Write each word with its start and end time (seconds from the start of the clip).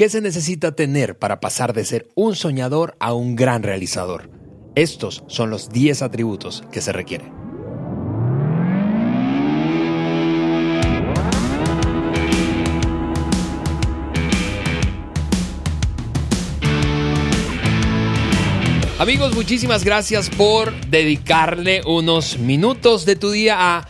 ¿Qué 0.00 0.08
se 0.08 0.22
necesita 0.22 0.72
tener 0.72 1.18
para 1.18 1.40
pasar 1.40 1.74
de 1.74 1.84
ser 1.84 2.08
un 2.14 2.34
soñador 2.34 2.96
a 3.00 3.12
un 3.12 3.36
gran 3.36 3.62
realizador? 3.62 4.30
Estos 4.74 5.22
son 5.26 5.50
los 5.50 5.68
10 5.68 6.00
atributos 6.00 6.64
que 6.72 6.80
se 6.80 6.90
requieren. 6.90 7.30
Amigos, 18.98 19.34
muchísimas 19.34 19.84
gracias 19.84 20.30
por 20.30 20.72
dedicarle 20.86 21.82
unos 21.84 22.38
minutos 22.38 23.04
de 23.04 23.16
tu 23.16 23.30
día 23.30 23.76
a 23.76 23.88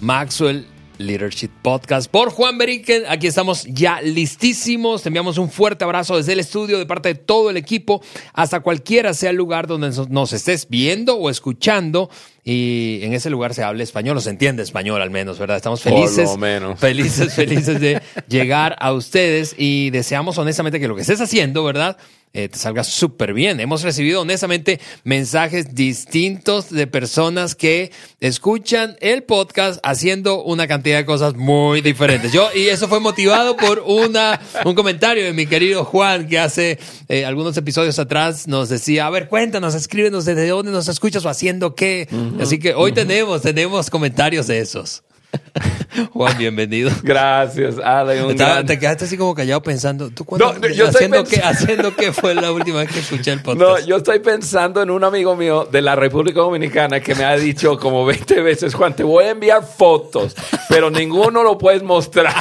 Maxwell 0.00 0.71
Leadership 1.02 1.50
Podcast 1.62 2.10
por 2.10 2.30
Juan 2.30 2.58
Beriken. 2.58 3.04
Aquí 3.08 3.26
estamos 3.26 3.64
ya 3.64 4.00
listísimos. 4.00 5.02
Te 5.02 5.08
enviamos 5.08 5.38
un 5.38 5.50
fuerte 5.50 5.84
abrazo 5.84 6.16
desde 6.16 6.32
el 6.32 6.40
estudio 6.40 6.78
de 6.78 6.86
parte 6.86 7.10
de 7.10 7.14
todo 7.16 7.50
el 7.50 7.56
equipo 7.56 8.02
hasta 8.32 8.60
cualquiera 8.60 9.14
sea 9.14 9.30
el 9.30 9.36
lugar 9.36 9.66
donde 9.66 9.90
nos 10.08 10.32
estés 10.32 10.68
viendo 10.68 11.16
o 11.16 11.30
escuchando. 11.30 12.10
Y 12.44 13.00
en 13.02 13.12
ese 13.12 13.30
lugar 13.30 13.54
se 13.54 13.62
habla 13.62 13.84
español, 13.84 14.16
o 14.16 14.20
se 14.20 14.30
entiende 14.30 14.64
español 14.64 15.00
al 15.00 15.10
menos, 15.10 15.38
¿verdad? 15.38 15.56
Estamos 15.56 15.80
felices, 15.80 16.28
felices, 16.76 17.34
felices 17.36 17.80
de 17.80 18.02
llegar 18.28 18.76
a 18.80 18.92
ustedes 18.92 19.54
y 19.56 19.90
deseamos 19.90 20.38
honestamente 20.38 20.80
que 20.80 20.88
lo 20.88 20.96
que 20.96 21.02
estés 21.02 21.20
haciendo, 21.20 21.62
¿verdad? 21.62 21.96
Eh, 22.34 22.48
te 22.48 22.56
salga 22.56 22.82
súper 22.82 23.34
bien. 23.34 23.60
Hemos 23.60 23.82
recibido 23.82 24.22
honestamente 24.22 24.80
mensajes 25.04 25.74
distintos 25.74 26.70
de 26.70 26.86
personas 26.86 27.54
que 27.54 27.92
escuchan 28.20 28.96
el 29.00 29.22
podcast 29.22 29.78
haciendo 29.82 30.42
una 30.42 30.66
cantidad 30.66 30.96
de 30.96 31.04
cosas 31.04 31.34
muy 31.34 31.82
diferentes. 31.82 32.32
Yo, 32.32 32.48
y 32.54 32.68
eso 32.68 32.88
fue 32.88 33.00
motivado 33.00 33.54
por 33.58 33.80
una, 33.80 34.40
un 34.64 34.74
comentario 34.74 35.24
de 35.24 35.34
mi 35.34 35.44
querido 35.44 35.84
Juan 35.84 36.26
que 36.26 36.38
hace 36.38 36.78
eh, 37.10 37.26
algunos 37.26 37.54
episodios 37.58 37.98
atrás 37.98 38.48
nos 38.48 38.70
decía, 38.70 39.06
a 39.06 39.10
ver, 39.10 39.28
cuéntanos, 39.28 39.74
escríbenos 39.74 40.24
desde 40.24 40.48
dónde 40.48 40.72
nos 40.72 40.88
escuchas 40.88 41.26
o 41.26 41.28
haciendo 41.28 41.74
qué. 41.74 42.08
Así 42.40 42.58
que 42.58 42.74
hoy 42.74 42.92
tenemos, 42.92 43.42
tenemos 43.42 43.90
comentarios 43.90 44.46
de 44.46 44.58
esos. 44.58 45.02
Juan, 46.12 46.36
bienvenido. 46.38 46.90
Gracias, 47.02 47.78
Ale. 47.78 48.34
Te 48.64 48.78
quedaste 48.78 49.04
así 49.04 49.16
como 49.16 49.34
callado 49.34 49.62
pensando, 49.62 50.10
¿tú 50.10 50.24
cuándo, 50.24 50.54
no, 50.54 50.68
yo 50.68 50.88
haciendo, 50.88 51.24
qué, 51.24 51.40
haciendo 51.40 51.94
qué 51.94 52.12
fue 52.12 52.34
la 52.34 52.52
última 52.52 52.78
vez 52.80 52.90
que 52.90 53.00
escuché 53.00 53.32
el 53.32 53.40
podcast? 53.42 53.60
No, 53.60 53.86
yo 53.86 53.96
estoy 53.96 54.20
pensando 54.20 54.82
en 54.82 54.90
un 54.90 55.04
amigo 55.04 55.36
mío 55.36 55.68
de 55.70 55.82
la 55.82 55.96
República 55.96 56.40
Dominicana 56.40 57.00
que 57.00 57.14
me 57.14 57.24
ha 57.24 57.36
dicho 57.36 57.78
como 57.78 58.04
20 58.04 58.40
veces, 58.42 58.74
Juan, 58.74 58.94
te 58.94 59.04
voy 59.04 59.24
a 59.24 59.30
enviar 59.30 59.64
fotos, 59.64 60.34
pero 60.68 60.90
ninguno 60.90 61.42
lo 61.42 61.58
puedes 61.58 61.82
mostrar. 61.82 62.34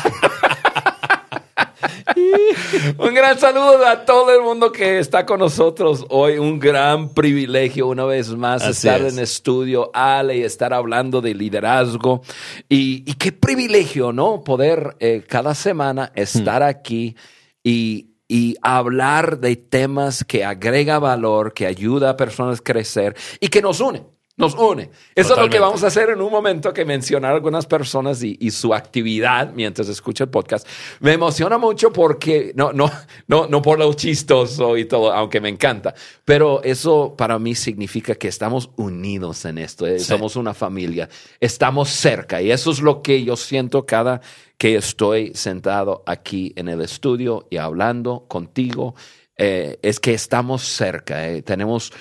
un 2.97 3.13
gran 3.13 3.37
saludo 3.39 3.85
a 3.85 4.05
todo 4.05 4.33
el 4.35 4.41
mundo 4.41 4.71
que 4.71 4.99
está 4.99 5.25
con 5.25 5.39
nosotros 5.39 6.05
hoy. 6.09 6.38
Un 6.38 6.59
gran 6.59 7.09
privilegio 7.09 7.88
una 7.88 8.05
vez 8.05 8.29
más 8.29 8.65
estar 8.65 9.01
en 9.01 9.19
estudio, 9.19 9.91
Ale, 9.93 10.38
y 10.38 10.43
estar 10.43 10.73
hablando 10.73 11.21
de 11.21 11.33
liderazgo. 11.33 12.21
Y, 12.69 13.13
qué 13.15 13.31
privilegio, 13.31 14.11
¿no? 14.11 14.43
Poder 14.43 14.95
eh, 14.99 15.23
cada 15.27 15.55
semana 15.55 16.11
estar 16.15 16.63
aquí 16.63 17.15
y 17.63 18.07
y 18.31 18.55
hablar 18.61 19.41
de 19.41 19.57
temas 19.57 20.23
que 20.23 20.45
agrega 20.45 20.99
valor, 20.99 21.53
que 21.53 21.67
ayuda 21.67 22.11
a 22.11 22.16
personas 22.16 22.61
a 22.61 22.63
crecer 22.63 23.13
y 23.41 23.49
que 23.49 23.61
nos 23.61 23.81
unen 23.81 24.05
nos 24.42 24.56
une. 24.56 24.89
Eso 25.16 25.34
es 25.34 25.39
lo 25.39 25.50
que 25.50 25.59
vamos 25.59 25.84
a 25.84 25.88
hacer 25.88 26.09
en 26.09 26.22
un 26.22 26.31
momento 26.31 26.73
que 26.73 26.84
mencionar 26.84 27.34
algunas 27.34 27.66
personas 27.66 28.22
y, 28.23 28.52
su 28.52 28.73
actividad 28.73 29.53
mientras 29.53 29.88
escucha 29.88 30.25
el 30.25 30.30
podcast. 30.30 30.67
Me 31.00 31.14
emociona 31.14 31.58
mucho 31.58 31.94
porque, 31.94 32.52
no, 32.56 32.73
no, 32.73 32.92
no, 33.28 33.47
no 33.47 33.62
por 33.62 33.80
lo 33.80 33.94
chistoso 33.94 34.75
y 34.75 34.86
todo, 34.86 35.14
aunque 35.14 35.39
me 35.39 35.47
encanta, 35.47 35.94
pero 36.25 36.62
eso 36.64 37.16
para 37.16 37.39
mí 37.39 37.56
significa 37.56 38.16
que 38.16 38.28
estamos 38.28 38.69
unidos 38.75 39.45
en 39.45 39.58
esto, 39.58 39.88
eh, 39.88 40.00
somos 40.00 40.36
una 40.36 40.53
familia, 40.53 41.07
estamos 41.40 41.90
cerca 41.90 42.41
y 42.41 42.51
eso 42.51 42.72
es 42.72 42.81
lo 42.81 43.01
que 43.01 43.24
yo 43.24 43.38
siento 43.38 43.85
cada 43.85 44.22
que 44.57 44.75
estoy 44.75 45.31
sentado 45.34 46.03
aquí 46.06 46.53
en 46.56 46.68
el 46.68 46.81
estudio 46.81 47.47
y 47.50 47.57
hablando 47.57 48.25
contigo, 48.28 48.96
eh, 49.38 49.80
es 49.81 50.00
que 50.00 50.13
estamos 50.13 50.62
cerca, 50.62 51.28
eh, 51.28 51.41
tenemos 51.41 51.91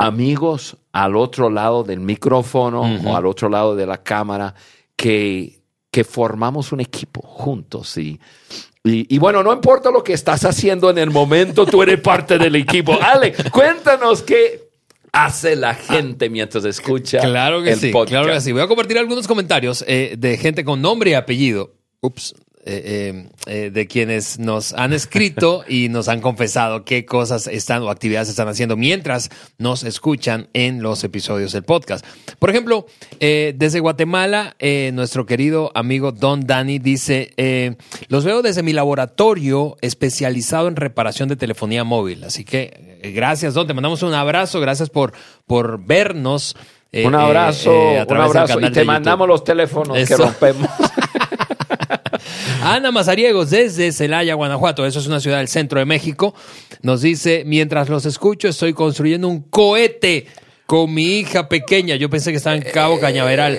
amigos 0.00 0.78
al 0.92 1.14
otro 1.14 1.50
lado 1.50 1.84
del 1.84 2.00
micrófono 2.00 2.80
o 3.04 3.16
al 3.16 3.26
otro 3.26 3.50
lado 3.50 3.76
de 3.76 3.84
la 3.84 4.02
cámara 4.02 4.54
que, 4.96 5.60
que 5.90 6.04
formamos 6.04 6.72
un 6.72 6.80
equipo 6.80 7.20
juntos 7.20 7.98
y, 7.98 8.18
y, 8.82 9.18
bueno, 9.18 9.42
no 9.42 9.52
importa 9.52 9.90
lo 9.90 10.02
que 10.02 10.14
estás 10.14 10.46
haciendo 10.46 10.88
en 10.88 10.96
el 10.96 11.10
momento, 11.10 11.66
tú 11.66 11.82
eres 11.82 12.00
parte 12.00 12.38
del 12.38 12.56
equipo. 12.56 12.98
Ale, 13.02 13.34
cuéntanos 13.52 14.22
qué 14.22 14.70
hace 15.12 15.54
la 15.54 15.74
gente 15.74 16.30
mientras 16.30 16.64
escucha 16.64 17.20
claro 17.20 17.62
que 17.62 17.76
sí, 17.76 17.92
Claro 17.92 18.32
que 18.32 18.40
sí. 18.40 18.52
Voy 18.52 18.62
a 18.62 18.68
compartir 18.68 18.96
algunos 18.96 19.28
comentarios 19.28 19.84
eh, 19.86 20.14
de 20.16 20.38
gente 20.38 20.64
con 20.64 20.80
nombre 20.80 21.10
y 21.10 21.14
apellido. 21.14 21.74
Ups, 22.00 22.34
eh, 22.62 22.82
eh, 23.16 23.28
eh, 23.46 23.70
de 23.70 23.86
quienes 23.86 24.38
nos 24.38 24.74
han 24.74 24.92
escrito 24.92 25.64
y 25.66 25.88
nos 25.88 26.08
han 26.08 26.20
confesado 26.20 26.84
qué 26.84 27.06
cosas 27.06 27.46
están 27.46 27.82
o 27.82 27.88
actividades 27.88 28.28
están 28.28 28.48
haciendo 28.48 28.76
mientras 28.76 29.30
nos 29.56 29.82
escuchan 29.82 30.48
en 30.52 30.82
los 30.82 31.02
episodios 31.02 31.52
del 31.52 31.62
podcast. 31.62 32.04
Por 32.38 32.50
ejemplo, 32.50 32.84
desde 33.18 33.80
Guatemala, 33.80 34.56
nuestro 34.92 35.24
querido 35.24 35.72
amigo 35.74 36.12
Don 36.12 36.46
Dani 36.46 36.78
dice, 36.78 37.76
los 38.08 38.24
veo 38.24 38.42
desde 38.42 38.62
mi 38.62 38.74
laboratorio 38.74 39.78
especializado 39.80 40.68
en 40.68 40.76
reparación 40.76 41.30
de 41.30 41.36
telefonía 41.36 41.82
móvil. 41.82 42.24
Así 42.24 42.44
que 42.44 43.00
gracias, 43.14 43.54
Don, 43.54 43.66
te 43.66 43.72
mandamos 43.72 44.02
un 44.02 44.12
abrazo, 44.12 44.60
gracias 44.60 44.90
por, 44.90 45.14
por 45.46 45.82
vernos. 45.82 46.54
un 46.92 47.14
abrazo, 47.14 47.72
un 48.06 48.16
abrazo 48.18 48.60
y 48.60 48.70
te 48.70 48.84
mandamos 48.84 49.26
los 49.26 49.44
teléfonos 49.44 49.96
que 50.06 50.14
rompemos. 50.14 50.68
Ana 52.62 52.92
Mazariegos 52.92 53.50
desde 53.50 53.90
Celaya, 53.90 54.34
Guanajuato, 54.34 54.84
eso 54.84 54.98
es 54.98 55.06
una 55.06 55.18
ciudad 55.18 55.38
del 55.38 55.48
centro 55.48 55.78
de 55.78 55.86
México, 55.86 56.34
nos 56.82 57.00
dice, 57.00 57.42
mientras 57.46 57.88
los 57.88 58.04
escucho 58.04 58.48
estoy 58.48 58.74
construyendo 58.74 59.28
un 59.28 59.40
cohete 59.40 60.26
con 60.70 60.94
mi 60.94 61.18
hija 61.18 61.48
pequeña, 61.48 61.96
yo 61.96 62.08
pensé 62.08 62.30
que 62.30 62.36
estaba 62.36 62.54
en 62.54 62.62
Cabo 62.62 63.00
Cañaveral, 63.00 63.58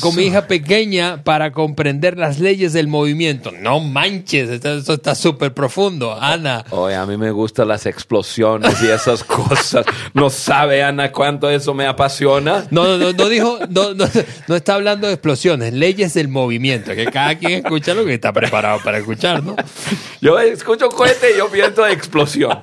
con, 0.00 0.14
mi 0.14 0.26
hija 0.26 0.46
pequeña 0.46 1.24
para 1.24 1.50
comprender 1.50 2.16
las 2.16 2.38
leyes 2.38 2.72
del 2.72 2.86
movimiento. 2.86 3.50
No 3.50 3.80
manches, 3.80 4.48
esto, 4.48 4.92
está 4.92 5.16
súper 5.16 5.52
profundo, 5.52 6.16
Ana. 6.16 6.64
Oye, 6.70 6.94
a 6.94 7.06
mí 7.06 7.16
me 7.16 7.32
gustan 7.32 7.66
las 7.66 7.86
explosiones 7.86 8.80
y 8.84 8.86
esas 8.86 9.24
cosas. 9.24 9.84
No 10.14 10.30
sabe, 10.30 10.84
Ana, 10.84 11.10
cuánto 11.10 11.50
eso 11.50 11.74
me 11.74 11.88
apasiona. 11.88 12.68
No, 12.70 12.96
no, 12.98 13.12
no, 13.12 13.28
dijo, 13.28 13.58
no, 13.68 13.92
no, 13.92 14.54
está 14.54 14.74
hablando 14.76 15.08
de 15.08 15.14
explosiones, 15.14 15.72
leyes 15.72 16.14
del 16.14 16.28
movimiento, 16.28 16.94
que 16.94 17.06
cada 17.06 17.36
quien 17.36 17.64
escucha 17.64 17.94
lo 17.94 18.04
que 18.04 18.14
está 18.14 18.32
preparado 18.32 18.78
para 18.84 18.98
escuchar, 18.98 19.42
¿no? 19.42 19.56
Yo 20.20 20.38
escucho 20.38 20.88
cohete 20.88 21.32
y 21.34 21.38
yo 21.38 21.50
pienso 21.50 21.82
de 21.82 21.92
explosión. 21.92 22.60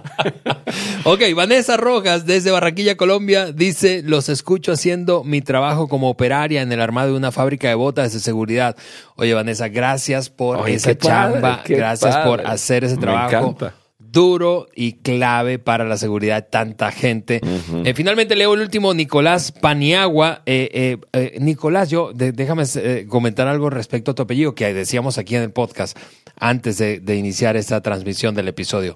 ok, 1.03 1.23
Vanessa 1.35 1.75
Rojas 1.75 2.25
desde 2.25 2.51
Barranquilla, 2.51 2.95
Colombia 2.95 3.48
dice, 3.53 4.01
los 4.03 4.29
escucho 4.29 4.71
haciendo 4.71 5.23
mi 5.23 5.41
trabajo 5.41 5.87
como 5.87 6.09
operaria 6.09 6.61
en 6.61 6.71
el 6.71 6.81
armado 6.81 7.11
de 7.11 7.17
una 7.17 7.31
fábrica 7.31 7.67
de 7.69 7.75
botas 7.75 8.13
de 8.13 8.19
seguridad. 8.19 8.75
Oye, 9.15 9.33
Vanessa, 9.33 9.67
gracias 9.67 10.29
por 10.29 10.69
esa 10.69 10.97
chamba, 10.97 11.63
gracias 11.67 12.17
por 12.17 12.45
hacer 12.45 12.83
ese 12.83 12.97
trabajo. 12.97 13.55
duro 13.99 14.67
y 14.75 14.93
clave 14.93 15.59
para 15.59 15.85
la 15.85 15.95
seguridad 15.97 16.37
de 16.37 16.49
tanta 16.49 16.91
gente. 16.91 17.41
Eh, 17.85 17.93
finalmente 17.93 18.35
leo 18.35 18.55
el 18.55 18.61
último, 18.61 18.93
Nicolás 18.93 19.51
Paniagua. 19.51 20.41
Eh, 20.47 20.97
eh, 21.13 21.37
Nicolás, 21.39 21.89
yo 21.89 22.11
déjame 22.13 22.63
comentar 23.07 23.47
algo 23.47 23.69
respecto 23.69 24.11
a 24.11 24.15
tu 24.15 24.23
apellido 24.23 24.55
que 24.55 24.73
decíamos 24.73 25.17
aquí 25.19 25.35
en 25.35 25.43
el 25.43 25.51
podcast 25.51 25.97
antes 26.39 26.77
de, 26.77 27.15
iniciar 27.15 27.57
esta 27.57 27.81
transmisión 27.81 28.33
del 28.33 28.47
episodio. 28.47 28.95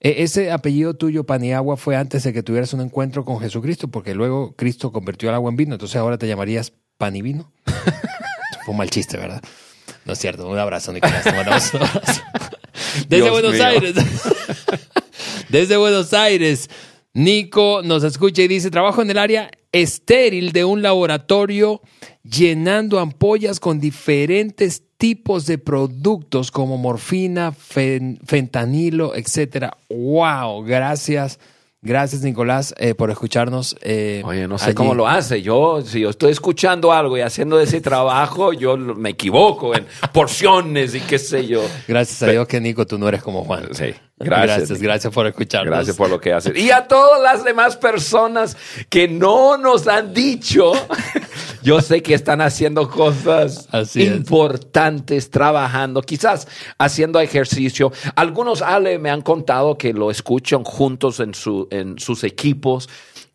E, 0.00 0.22
ese 0.22 0.52
apellido 0.52 0.94
tuyo, 0.94 1.24
Paniagua, 1.24 1.76
fue 1.76 1.96
antes 1.96 2.22
de 2.22 2.32
que 2.32 2.42
tuvieras 2.42 2.72
un 2.74 2.82
encuentro 2.82 3.24
con 3.24 3.40
Jesucristo, 3.40 3.88
porque 3.88 4.14
luego 4.14 4.54
Cristo 4.56 4.92
convirtió 4.92 5.30
el 5.30 5.34
agua 5.34 5.50
en 5.50 5.56
vino, 5.56 5.74
entonces 5.74 5.96
ahora 5.96 6.18
te 6.18 6.28
llamarías 6.28 6.72
pan 6.98 7.16
y 7.16 7.22
vino. 7.22 7.50
fue 8.64 8.72
un 8.72 8.76
mal 8.76 8.90
chiste, 8.90 9.16
¿verdad? 9.16 9.42
No 10.04 10.12
es 10.12 10.18
cierto. 10.18 10.48
Un 10.48 10.58
abrazo, 10.58 10.92
Nicolás. 10.92 11.24
Desde 13.08 13.30
Buenos 13.30 13.60
Aires. 13.60 13.94
Desde 15.48 15.76
Buenos 15.76 16.12
Aires. 16.12 16.68
Nico 17.14 17.82
nos 17.84 18.04
escucha 18.04 18.42
y 18.42 18.48
dice, 18.48 18.70
trabajo 18.70 19.02
en 19.02 19.10
el 19.10 19.18
área 19.18 19.50
estéril 19.72 20.52
de 20.52 20.64
un 20.64 20.82
laboratorio 20.82 21.80
llenando 22.22 23.00
ampollas 23.00 23.58
con 23.58 23.80
diferentes 23.80 24.82
tipos 24.96 25.46
de 25.46 25.58
productos 25.58 26.50
como 26.50 26.78
morfina, 26.78 27.52
fentanilo, 27.52 29.16
etcétera. 29.16 29.76
¡Wow! 29.88 30.62
Gracias. 30.62 31.40
Gracias, 31.84 32.22
Nicolás, 32.22 32.72
eh, 32.78 32.94
por 32.94 33.10
escucharnos. 33.10 33.76
Eh, 33.80 34.22
Oye, 34.24 34.46
no 34.46 34.56
sé 34.56 34.72
cómo 34.72 34.94
lo 34.94 35.08
hace. 35.08 35.42
Yo, 35.42 35.82
si 35.82 35.98
yo 35.98 36.10
estoy 36.10 36.30
escuchando 36.30 36.92
algo 36.92 37.18
y 37.18 37.22
haciendo 37.22 37.58
ese 37.58 37.80
trabajo, 37.80 38.52
yo 38.52 38.76
me 38.76 39.10
equivoco 39.10 39.74
en 39.74 39.84
porciones 40.12 40.94
y 40.94 41.00
qué 41.00 41.18
sé 41.18 41.48
yo. 41.48 41.64
Gracias 41.88 42.22
a 42.22 42.30
Dios 42.30 42.46
que, 42.46 42.60
Nico, 42.60 42.86
tú 42.86 42.98
no 42.98 43.08
eres 43.08 43.20
como 43.24 43.42
Juan. 43.42 43.70
Sí. 43.72 43.94
Gracias, 44.22 44.80
gracias, 44.80 45.12
por 45.12 45.26
escucharnos. 45.26 45.74
Gracias 45.74 45.96
por 45.96 46.10
lo 46.10 46.20
que 46.20 46.32
haces. 46.32 46.56
Y 46.56 46.70
a 46.70 46.86
todas 46.86 47.20
las 47.22 47.44
demás 47.44 47.76
personas 47.76 48.56
que 48.88 49.08
no 49.08 49.56
nos 49.56 49.86
han 49.88 50.14
dicho, 50.14 50.72
yo 51.62 51.80
sé 51.80 52.02
que 52.02 52.14
están 52.14 52.40
haciendo 52.40 52.88
cosas 52.88 53.68
importantes, 53.94 55.30
trabajando, 55.30 56.02
quizás 56.02 56.48
haciendo 56.78 57.20
ejercicio. 57.20 57.92
Algunos, 58.16 58.62
Ale, 58.62 58.98
me 58.98 59.10
han 59.10 59.22
contado 59.22 59.76
que 59.76 59.92
lo 59.92 60.10
escuchan 60.10 60.64
juntos 60.64 61.20
en, 61.20 61.34
su, 61.34 61.68
en 61.70 61.98
sus 61.98 62.24
equipos 62.24 62.88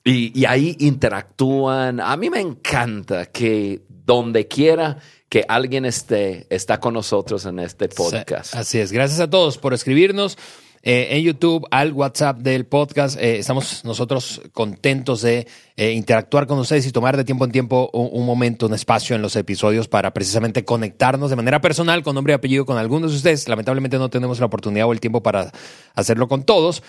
y, 0.08 0.46
ahí 0.46 0.76
interactúan. 0.80 2.00
A 2.00 2.16
mí 2.16 2.30
me 2.30 2.40
encanta 2.40 3.26
que 3.26 3.82
donde 3.90 4.48
quiera 4.48 4.98
que 5.28 5.44
alguien 5.48 5.84
esté, 5.84 6.48
está 6.50 6.80
con 6.80 6.94
nosotros 6.94 7.46
en 7.46 7.60
este 7.60 7.90
podcast. 7.90 8.56
Así 8.56 8.80
es. 8.80 8.94
Gracias 8.94 9.20
a 9.20 9.30
todos 9.30 9.58
por 9.58 9.74
escribirnos. 9.74 10.38
Eh, 10.84 11.08
en 11.12 11.24
YouTube, 11.24 11.68
al 11.72 11.92
WhatsApp 11.94 12.40
del 12.40 12.66
podcast. 12.66 13.18
Eh, 13.20 13.40
estamos 13.40 13.84
nosotros 13.84 14.42
contentos 14.54 15.22
de 15.22 15.48
eh, 15.80 15.92
interactuar 15.92 16.48
con 16.48 16.58
ustedes 16.58 16.88
y 16.88 16.92
tomar 16.92 17.16
de 17.16 17.24
tiempo 17.24 17.46
en 17.46 17.52
tiempo 17.52 17.92
un, 17.94 18.26
momento, 18.26 18.66
un 18.66 18.74
espacio 18.74 19.16
en 19.16 19.22
los 19.22 19.36
episodios 19.36 19.88
para 19.88 20.12
precisamente 20.12 20.66
conectarnos 20.66 21.30
de 21.30 21.36
manera 21.36 21.62
personal 21.62 22.02
con 22.02 22.16
nombre 22.16 22.34
y 22.34 22.36
apellido 22.36 22.66
con 22.66 22.80
algunos 22.80 23.12
de 23.12 23.18
ustedes. 23.18 23.48
Lamentablemente 23.48 24.00
no 24.00 24.10
tenemos 24.10 24.40
la 24.40 24.48
oportunidad 24.48 24.88
o 24.88 24.92
el 24.92 25.00
tiempo 25.00 25.22
para 25.22 25.52
hacerlo 25.94 26.28
con 26.28 26.42
todos, 26.42 26.82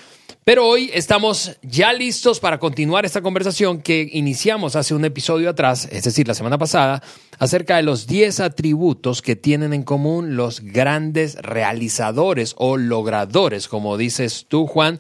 pero 0.45 0.67
hoy 0.67 0.91
estamos 0.95 1.59
ya 1.61 1.93
listos 1.93 2.41
para 2.41 2.59
continuar 2.59 3.05
esta 3.05 3.21
conversación 3.21 3.83
que 3.83 4.09
iniciamos 4.11 4.75
hace 4.75 4.95
un 4.95 5.05
episodio 5.05 5.51
atrás, 5.51 5.87
es 5.93 6.05
decir, 6.05 6.27
la 6.27 6.33
semana 6.33 6.57
pasada, 6.57 7.03
acerca 7.39 7.77
de 7.77 7.83
los 7.83 8.07
10 8.07 8.41
atributos 8.41 9.21
que 9.21 9.37
tienen 9.37 9.75
en 9.75 9.83
común 9.83 10.35
los 10.35 10.61
grandes 10.61 11.35
realizadores 11.35 12.55
o 12.57 12.79
logradores, 12.79 13.69
como 13.69 13.99
dices 13.99 14.47
tú, 14.49 14.67
Juan. 14.67 14.99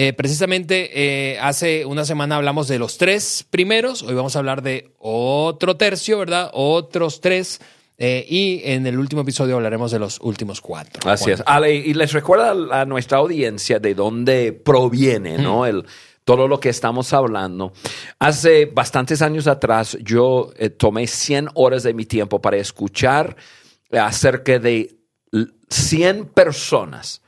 Eh, 0.00 0.12
precisamente 0.12 0.90
eh, 0.94 1.40
hace 1.40 1.84
una 1.84 2.04
semana 2.04 2.36
hablamos 2.36 2.68
de 2.68 2.78
los 2.78 2.98
tres 2.98 3.44
primeros, 3.50 4.04
hoy 4.04 4.14
vamos 4.14 4.36
a 4.36 4.38
hablar 4.38 4.62
de 4.62 4.94
otro 4.96 5.76
tercio, 5.76 6.20
¿verdad? 6.20 6.50
Otros 6.52 7.20
tres. 7.20 7.60
Eh, 7.96 8.24
y 8.28 8.60
en 8.62 8.86
el 8.86 8.96
último 8.96 9.22
episodio 9.22 9.56
hablaremos 9.56 9.90
de 9.90 9.98
los 9.98 10.20
últimos 10.20 10.60
cuatro. 10.60 11.10
Así 11.10 11.32
es. 11.32 11.42
Ale, 11.44 11.74
y 11.74 11.94
les 11.94 12.12
recuerda 12.12 12.80
a 12.80 12.84
nuestra 12.84 13.18
audiencia 13.18 13.80
de 13.80 13.96
dónde 13.96 14.52
proviene, 14.52 15.36
¿no? 15.36 15.66
El, 15.66 15.84
todo 16.22 16.46
lo 16.46 16.60
que 16.60 16.68
estamos 16.68 17.12
hablando. 17.12 17.72
Hace 18.20 18.66
bastantes 18.66 19.20
años 19.20 19.48
atrás 19.48 19.98
yo 20.00 20.52
tomé 20.76 21.08
100 21.08 21.48
horas 21.54 21.82
de 21.82 21.92
mi 21.92 22.06
tiempo 22.06 22.40
para 22.40 22.56
escuchar 22.56 23.34
acerca 23.90 24.60
de 24.60 24.94
100 25.68 26.26
personas 26.26 27.20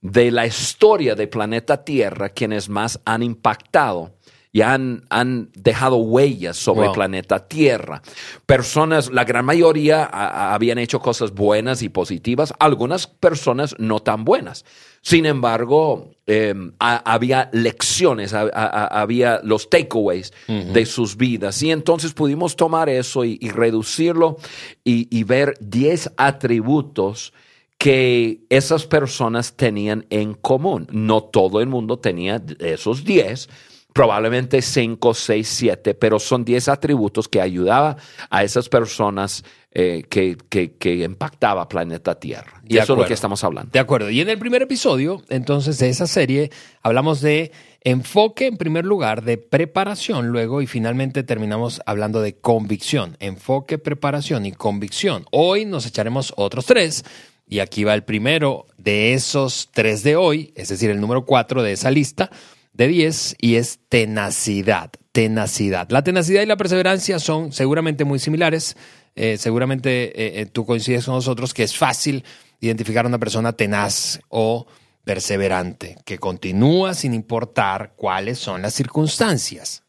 de 0.00 0.30
la 0.30 0.46
historia 0.46 1.14
del 1.14 1.28
planeta 1.28 1.84
Tierra 1.84 2.28
quienes 2.28 2.68
más 2.68 3.00
han 3.04 3.22
impactado 3.22 4.12
y 4.50 4.62
han, 4.62 5.04
han 5.10 5.50
dejado 5.54 5.96
huellas 5.96 6.56
sobre 6.56 6.86
el 6.86 6.92
planeta 6.92 7.46
Tierra. 7.46 8.02
Personas, 8.46 9.10
la 9.12 9.24
gran 9.24 9.44
mayoría 9.44 10.04
habían 10.04 10.78
hecho 10.78 11.00
cosas 11.00 11.32
buenas 11.32 11.82
y 11.82 11.90
positivas, 11.90 12.54
algunas 12.58 13.06
personas 13.06 13.74
no 13.78 14.00
tan 14.00 14.24
buenas. 14.24 14.64
Sin 15.02 15.26
embargo, 15.26 16.10
em, 16.26 16.72
había 16.78 17.50
lecciones, 17.52 18.32
había 18.34 19.40
los 19.44 19.68
takeaways 19.70 20.32
de 20.46 20.86
sus 20.86 21.16
vidas. 21.16 21.62
Y 21.62 21.70
entonces 21.70 22.14
pudimos 22.14 22.56
tomar 22.56 22.88
eso 22.88 23.24
y, 23.24 23.38
reducirlo 23.50 24.38
y, 24.82 25.08
y 25.16 25.24
ver 25.24 25.54
10 25.60 26.12
atributos 26.16 27.32
que 27.78 28.40
esas 28.50 28.86
personas 28.86 29.54
tenían 29.54 30.04
en 30.10 30.34
común. 30.34 30.88
No 30.90 31.22
todo 31.22 31.60
el 31.60 31.68
mundo 31.68 32.00
tenía 32.00 32.42
esos 32.58 33.04
10, 33.04 33.48
probablemente 33.92 34.60
5, 34.60 35.14
6, 35.14 35.48
7, 35.48 35.94
pero 35.94 36.18
son 36.18 36.44
10 36.44 36.68
atributos 36.68 37.28
que 37.28 37.40
ayudaba 37.40 37.96
a 38.30 38.42
esas 38.42 38.68
personas 38.68 39.44
eh, 39.70 40.02
que, 40.08 40.36
que, 40.48 41.04
impactaba 41.04 41.68
planeta 41.68 42.18
Tierra. 42.18 42.60
Y 42.66 42.78
eso 42.78 42.94
es 42.94 42.98
lo 42.98 43.04
que 43.06 43.14
estamos 43.14 43.44
hablando. 43.44 43.70
De 43.70 43.78
acuerdo. 43.78 44.10
Y 44.10 44.20
en 44.20 44.28
el 44.28 44.38
primer 44.38 44.62
episodio, 44.62 45.22
entonces, 45.28 45.78
de 45.78 45.88
esa 45.88 46.08
serie, 46.08 46.50
hablamos 46.82 47.20
de 47.20 47.52
enfoque 47.82 48.46
en 48.46 48.56
primer 48.56 48.84
lugar, 48.84 49.22
de 49.22 49.38
preparación 49.38 50.28
luego 50.28 50.62
y 50.62 50.66
finalmente 50.66 51.22
terminamos 51.22 51.80
hablando 51.86 52.22
de 52.22 52.34
convicción. 52.34 53.16
Enfoque, 53.20 53.78
preparación 53.78 54.46
y 54.46 54.52
convicción. 54.52 55.26
Hoy 55.30 55.64
nos 55.64 55.86
echaremos 55.86 56.32
otros 56.36 56.66
tres 56.66 57.04
y 57.48 57.60
aquí 57.60 57.84
va 57.84 57.94
el 57.94 58.04
primero 58.04 58.66
de 58.76 59.14
esos 59.14 59.70
tres 59.72 60.02
de 60.02 60.16
hoy, 60.16 60.52
es 60.54 60.68
decir, 60.68 60.90
el 60.90 61.00
número 61.00 61.24
cuatro 61.24 61.62
de 61.62 61.72
esa 61.72 61.90
lista 61.90 62.30
de 62.72 62.88
diez, 62.88 63.34
y 63.40 63.56
es 63.56 63.80
tenacidad. 63.88 64.90
Tenacidad. 65.12 65.88
La 65.90 66.04
tenacidad 66.04 66.42
y 66.42 66.46
la 66.46 66.56
perseverancia 66.56 67.18
son 67.18 67.52
seguramente 67.52 68.04
muy 68.04 68.20
similares. 68.20 68.76
Eh, 69.16 69.36
seguramente 69.36 70.04
eh, 70.10 70.40
eh, 70.42 70.46
tú 70.46 70.64
coincides 70.64 71.06
con 71.06 71.14
nosotros 71.14 71.54
que 71.54 71.64
es 71.64 71.76
fácil 71.76 72.22
identificar 72.60 73.04
a 73.04 73.08
una 73.08 73.18
persona 73.18 73.52
tenaz 73.52 74.20
o 74.28 74.66
perseverante, 75.02 75.96
que 76.04 76.18
continúa 76.18 76.94
sin 76.94 77.14
importar 77.14 77.94
cuáles 77.96 78.38
son 78.38 78.62
las 78.62 78.74
circunstancias 78.74 79.82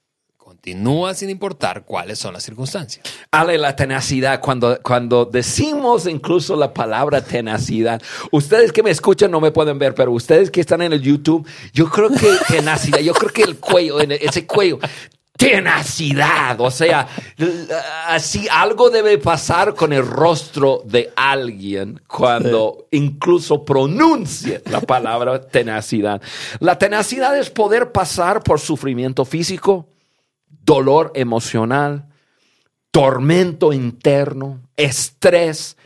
continúa 0.60 1.14
sin 1.14 1.30
importar 1.30 1.86
cuáles 1.86 2.20
son 2.20 2.34
las 2.34 2.44
circunstancias. 2.44 3.06
Ale, 3.32 3.58
la 3.58 3.78
tenacidad, 3.78 4.42
cuando, 4.42 4.78
cuando 4.84 5.24
decimos 5.24 6.06
incluso 6.06 6.58
la 6.58 6.74
palabra 6.74 7.22
tenacidad, 7.22 8.02
ustedes 8.32 8.74
que 8.74 8.84
me 8.84 8.90
escuchan 8.90 9.32
no 9.32 9.40
me 9.40 9.52
pueden 9.52 9.80
ver, 9.80 9.96
pero 9.96 10.12
ustedes 10.12 10.52
que 10.52 10.60
están 10.60 10.82
en 10.82 10.92
el 10.92 11.02
YouTube, 11.02 11.48
yo 11.72 11.90
creo 11.90 12.10
que 12.10 12.34
tenacidad, 12.50 13.00
yo 13.00 13.14
creo 13.14 13.32
que 13.32 13.44
el 13.44 13.56
cuello, 13.58 14.02
ese 14.02 14.46
cuello, 14.46 14.80
tenacidad, 15.38 16.60
o 16.60 16.70
sea, 16.70 17.08
así 18.08 18.46
algo 18.52 18.90
debe 18.90 19.18
pasar 19.18 19.76
con 19.76 19.94
el 19.94 20.06
rostro 20.06 20.82
de 20.84 21.14
alguien 21.16 22.02
cuando 22.06 22.88
incluso 22.92 23.64
pronuncie 23.64 24.62
la 24.70 24.82
palabra 24.82 25.40
tenacidad. 25.40 26.22
La 26.60 26.78
tenacidad 26.78 27.38
es 27.38 27.50
poder 27.50 27.94
pasar 27.94 28.44
por 28.44 28.60
sufrimiento 28.60 29.24
físico, 29.24 29.88
dolor 30.70 31.12
emocional, 31.16 32.06
tormento 32.92 33.74
interno, 33.74 34.62
estrés, 34.78 35.78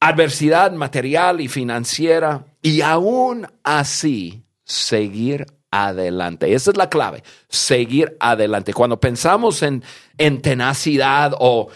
adversidad 0.00 0.72
material 0.72 1.40
y 1.40 1.46
financiera 1.46 2.44
y 2.60 2.80
aún 2.80 3.46
así 3.62 4.42
seguir 4.64 5.46
adelante. 5.70 6.52
Esa 6.52 6.72
es 6.72 6.76
la 6.76 6.90
clave, 6.90 7.22
seguir 7.48 8.16
adelante. 8.18 8.74
Cuando 8.74 8.98
pensamos 8.98 9.62
en, 9.62 9.84
en 10.16 10.42
tenacidad 10.42 11.34
o 11.38 11.68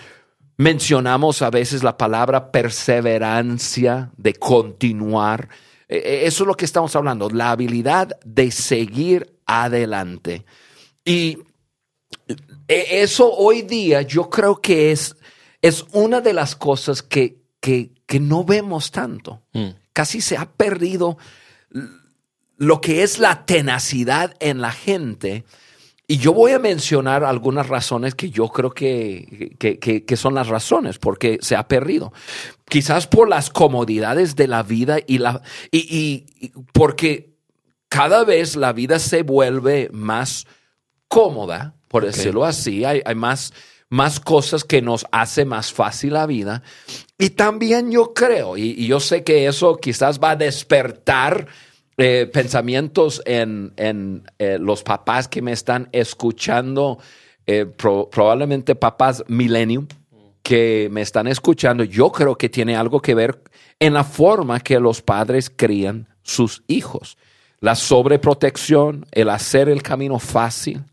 mencionamos 0.56 1.42
a 1.42 1.50
veces 1.50 1.84
la 1.84 1.96
palabra 1.96 2.50
perseverancia, 2.50 4.10
de 4.16 4.34
continuar, 4.34 5.48
e, 5.86 5.96
e, 5.96 6.26
eso 6.26 6.42
es 6.42 6.48
lo 6.48 6.56
que 6.56 6.64
estamos 6.64 6.96
hablando, 6.96 7.30
la 7.30 7.52
habilidad 7.52 8.18
de 8.24 8.50
seguir 8.50 9.38
adelante. 9.46 10.44
Y 11.04 11.38
eso 12.68 13.32
hoy 13.32 13.62
día 13.62 14.02
yo 14.02 14.30
creo 14.30 14.60
que 14.60 14.92
es, 14.92 15.16
es 15.60 15.84
una 15.92 16.20
de 16.20 16.32
las 16.32 16.56
cosas 16.56 17.02
que, 17.02 17.38
que, 17.60 17.90
no 18.20 18.44
vemos 18.44 18.90
tanto. 18.90 19.42
Mm. 19.52 19.68
Casi 19.92 20.20
se 20.20 20.36
ha 20.36 20.50
perdido 20.50 21.16
lo 22.58 22.80
que 22.80 23.02
es 23.02 23.18
la 23.18 23.46
tenacidad 23.46 24.34
en 24.40 24.60
la 24.60 24.70
gente. 24.70 25.44
Y 26.06 26.18
yo 26.18 26.34
voy 26.34 26.52
a 26.52 26.58
mencionar 26.58 27.24
algunas 27.24 27.68
razones 27.68 28.14
que 28.14 28.30
yo 28.30 28.48
creo 28.48 28.70
que, 28.70 29.56
que, 29.58 30.16
son 30.16 30.34
las 30.34 30.48
razones 30.48 30.98
porque 30.98 31.38
se 31.40 31.56
ha 31.56 31.66
perdido. 31.68 32.12
Quizás 32.68 33.06
por 33.06 33.28
las 33.28 33.48
comodidades 33.48 34.36
de 34.36 34.46
la 34.46 34.62
vida 34.62 34.98
y, 35.06 35.18
la, 35.18 35.40
y, 35.70 36.26
y 36.38 36.52
porque 36.72 37.32
cada 37.88 38.24
vez 38.24 38.56
la 38.56 38.72
vida 38.72 38.98
se 38.98 39.22
vuelve 39.22 39.88
más 39.92 40.46
cómoda 41.08 41.76
por 41.92 42.04
decirlo 42.04 42.44
así. 42.44 42.84
Hay, 42.84 43.02
más, 43.14 43.52
más 43.88 44.18
cosas 44.18 44.64
que 44.64 44.82
nos 44.82 45.06
hace 45.12 45.44
más 45.44 45.72
fácil 45.72 46.14
la 46.14 46.26
vida. 46.26 46.62
Y 47.18 47.30
también 47.30 47.92
yo 47.92 48.12
creo, 48.14 48.56
y, 48.56 48.86
yo 48.86 48.98
sé 48.98 49.22
que 49.22 49.46
eso 49.46 49.76
quizás 49.76 50.18
va 50.18 50.30
a 50.30 50.36
despertar 50.36 51.46
eh, 51.98 52.28
pensamientos 52.32 53.22
en, 53.26 53.72
eh, 54.38 54.58
los 54.58 54.82
papás 54.82 55.28
que 55.28 55.42
me 55.42 55.52
están 55.52 55.88
escuchando, 55.92 56.98
eh, 57.46 57.66
probablemente 57.66 58.74
papás 58.74 59.22
millennium 59.28 59.86
que 60.42 60.88
me 60.90 61.02
están 61.02 61.28
escuchando, 61.28 61.84
yo 61.84 62.10
creo 62.10 62.36
que 62.36 62.48
tiene 62.48 62.74
algo 62.74 63.00
que 63.00 63.14
ver 63.14 63.42
en 63.78 63.92
la 63.94 64.02
forma 64.02 64.58
que 64.58 64.80
los 64.80 65.02
padres 65.02 65.52
crían 65.54 66.08
sus 66.22 66.64
hijos 66.66 67.16
la 67.62 67.76
sobreprotección, 67.76 69.06
el 69.12 69.30
hacer 69.30 69.68
el 69.68 69.84
camino 69.84 70.18
fácil, 70.18 70.84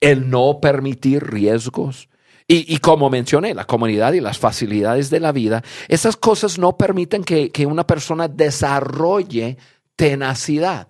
el 0.00 0.28
no 0.30 0.60
permitir 0.60 1.24
riesgos. 1.24 2.08
Y, 2.48 2.78
como 2.78 3.10
mencioné, 3.10 3.54
la 3.54 3.64
comunidad 3.64 4.12
y 4.12 4.20
las 4.20 4.38
facilidades 4.38 5.10
de 5.10 5.18
la 5.18 5.32
vida, 5.32 5.64
esas 5.88 6.16
cosas 6.16 6.58
no 6.58 6.76
permiten 6.76 7.24
que, 7.24 7.50
que 7.50 7.66
una 7.66 7.84
persona 7.84 8.28
desarrolle 8.28 9.56
tenacidad. 9.96 10.86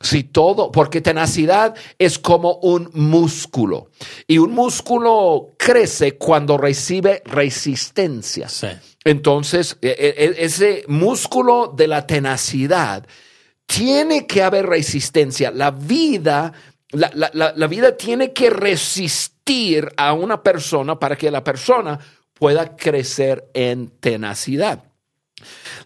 Si 0.00 0.24
todo, 0.24 0.70
porque 0.70 1.00
tenacidad 1.00 1.74
es 1.98 2.18
como 2.18 2.56
un 2.56 2.90
músculo 2.92 3.90
y 4.26 4.38
un 4.38 4.52
músculo 4.52 5.54
crece 5.56 6.16
cuando 6.16 6.58
recibe 6.58 7.22
resistencia. 7.24 8.46
Entonces, 9.04 9.78
e, 9.80 9.88
e, 9.88 10.24
e, 10.24 10.44
ese 10.44 10.84
músculo 10.86 11.72
de 11.74 11.88
la 11.88 12.06
tenacidad 12.06 13.06
tiene 13.64 14.26
que 14.26 14.42
haber 14.42 14.66
resistencia. 14.66 15.50
La 15.50 15.70
vida, 15.70 16.52
la, 16.92 17.66
vida 17.66 17.96
tiene 17.96 18.32
que 18.32 18.50
resistir 18.50 19.88
a 19.96 20.12
una 20.12 20.42
persona 20.42 20.98
para 20.98 21.16
que 21.16 21.30
la 21.30 21.44
persona 21.44 21.98
pueda 22.34 22.76
crecer 22.76 23.48
en 23.54 23.88
tenacidad. 24.00 24.84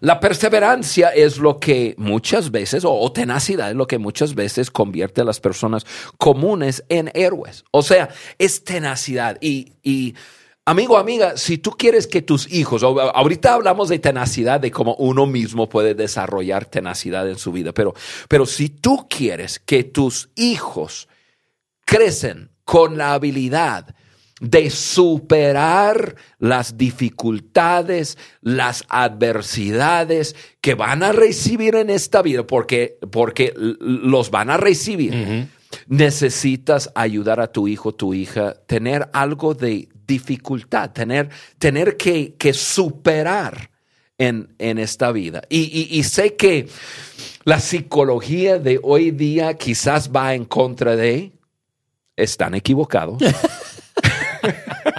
La 0.01 0.19
perseverancia 0.19 1.09
es 1.09 1.37
lo 1.37 1.59
que 1.59 1.95
muchas 1.97 2.51
veces, 2.51 2.83
o 2.85 3.11
tenacidad 3.11 3.69
es 3.69 3.75
lo 3.75 3.87
que 3.87 3.97
muchas 3.97 4.35
veces 4.35 4.69
convierte 4.69 5.21
a 5.21 5.25
las 5.25 5.39
personas 5.39 5.85
comunes 6.17 6.83
en 6.89 7.11
héroes. 7.13 7.63
O 7.71 7.81
sea, 7.81 8.09
es 8.37 8.63
tenacidad. 8.63 9.37
Y, 9.39 9.73
y 9.83 10.15
amigo, 10.65 10.97
amiga, 10.97 11.37
si 11.37 11.57
tú 11.57 11.71
quieres 11.71 12.07
que 12.07 12.21
tus 12.21 12.51
hijos, 12.51 12.83
ahorita 12.83 13.53
hablamos 13.53 13.89
de 13.89 13.99
tenacidad, 13.99 14.59
de 14.59 14.71
cómo 14.71 14.95
uno 14.95 15.25
mismo 15.25 15.69
puede 15.69 15.93
desarrollar 15.93 16.65
tenacidad 16.65 17.29
en 17.29 17.37
su 17.37 17.51
vida, 17.51 17.71
pero, 17.71 17.93
pero 18.27 18.45
si 18.45 18.69
tú 18.69 19.07
quieres 19.09 19.59
que 19.59 19.83
tus 19.83 20.29
hijos 20.35 21.07
crecen 21.85 22.49
con 22.63 22.97
la 22.97 23.13
habilidad 23.13 23.95
de 24.41 24.69
superar 24.69 26.15
las 26.39 26.77
dificultades, 26.77 28.17
las 28.41 28.83
adversidades 28.89 30.35
que 30.59 30.73
van 30.73 31.03
a 31.03 31.13
recibir 31.13 31.75
en 31.75 31.89
esta 31.89 32.21
vida, 32.21 32.45
porque, 32.45 32.97
porque 33.11 33.53
los 33.55 34.31
van 34.31 34.49
a 34.49 34.57
recibir. 34.57 35.47
Necesitas 35.87 36.91
ayudar 36.95 37.39
a 37.39 37.51
tu 37.51 37.67
hijo, 37.67 37.93
tu 37.93 38.13
hija, 38.13 38.55
tener 38.65 39.09
algo 39.13 39.53
de 39.53 39.89
dificultad, 40.05 40.91
tener, 40.91 41.29
tener 41.57 41.97
que, 41.97 42.35
que 42.35 42.53
superar 42.53 43.71
en, 44.17 44.53
en, 44.59 44.77
esta 44.77 45.11
vida. 45.11 45.41
Y, 45.49 45.87
y 45.91 46.03
sé 46.03 46.35
que 46.35 46.67
la 47.43 47.59
psicología 47.59 48.59
de 48.59 48.79
hoy 48.81 49.11
día 49.11 49.55
quizás 49.55 50.11
va 50.11 50.33
en 50.33 50.45
contra 50.45 50.95
de, 50.95 51.33
están 52.15 52.55
equivocados. 52.55 53.21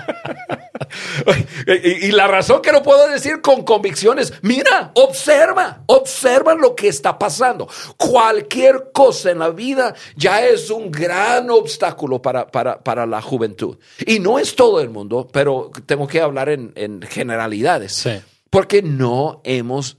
y, 1.66 2.10
la 2.12 2.26
razón 2.26 2.62
que 2.62 2.72
lo 2.72 2.82
puedo 2.82 3.08
decir 3.08 3.40
con 3.40 3.64
convicción 3.64 4.18
es, 4.18 4.32
mira, 4.42 4.92
observa, 4.94 5.82
observa 5.86 6.54
lo 6.54 6.74
que 6.74 6.88
está 6.88 7.18
pasando. 7.18 7.68
Cualquier 7.96 8.90
cosa 8.92 9.30
en 9.30 9.38
la 9.40 9.50
vida 9.50 9.94
ya 10.16 10.44
es 10.44 10.70
un 10.70 10.90
gran 10.90 11.50
obstáculo 11.50 12.20
para, 12.20 12.46
para, 12.46 13.06
la 13.06 13.22
juventud. 13.22 13.76
Y 14.06 14.18
no 14.18 14.38
es 14.38 14.56
todo 14.56 14.80
el 14.80 14.90
mundo, 14.90 15.28
pero 15.30 15.70
tengo 15.86 16.06
que 16.06 16.20
hablar 16.20 16.48
en, 16.48 17.02
generalidades. 17.02 18.08
Porque 18.50 18.82
no 18.82 19.40
hemos 19.44 19.96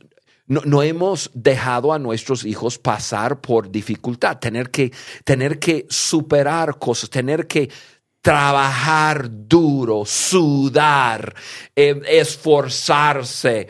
no, 0.50 0.62
no, 0.64 0.82
hemos 0.82 1.30
dejado 1.34 1.92
a 1.92 2.00
nuestros 2.00 2.46
hijos 2.46 2.78
pasar 2.78 3.42
por 3.42 3.70
dificultad, 3.70 4.38
tener 4.40 4.70
que, 4.70 4.94
tener 5.26 5.60
que 5.60 5.86
superar 5.90 6.80
cosas, 6.80 7.10
tener 7.10 7.48
que 7.48 7.70
trabajar 8.28 9.30
duro, 9.48 10.04
sudar, 10.04 11.34
em, 11.74 12.02
esforzarse, 12.06 13.70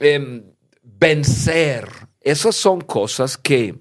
em, 0.00 0.44
vencer. 0.82 1.86
Esas 2.18 2.56
son 2.56 2.80
cosas 2.80 3.36
que, 3.36 3.74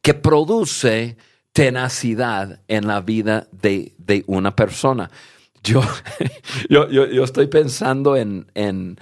que 0.00 0.14
produce 0.14 1.18
tenacidad 1.52 2.62
en 2.66 2.86
la 2.86 3.02
vida 3.02 3.46
de, 3.52 4.24
una 4.26 4.56
persona. 4.56 5.10
Yo, 5.62 5.82
yo, 6.70 6.86
yo, 6.88 7.24
estoy 7.24 7.48
pensando 7.48 8.16
en, 8.16 8.46
en, 8.54 8.96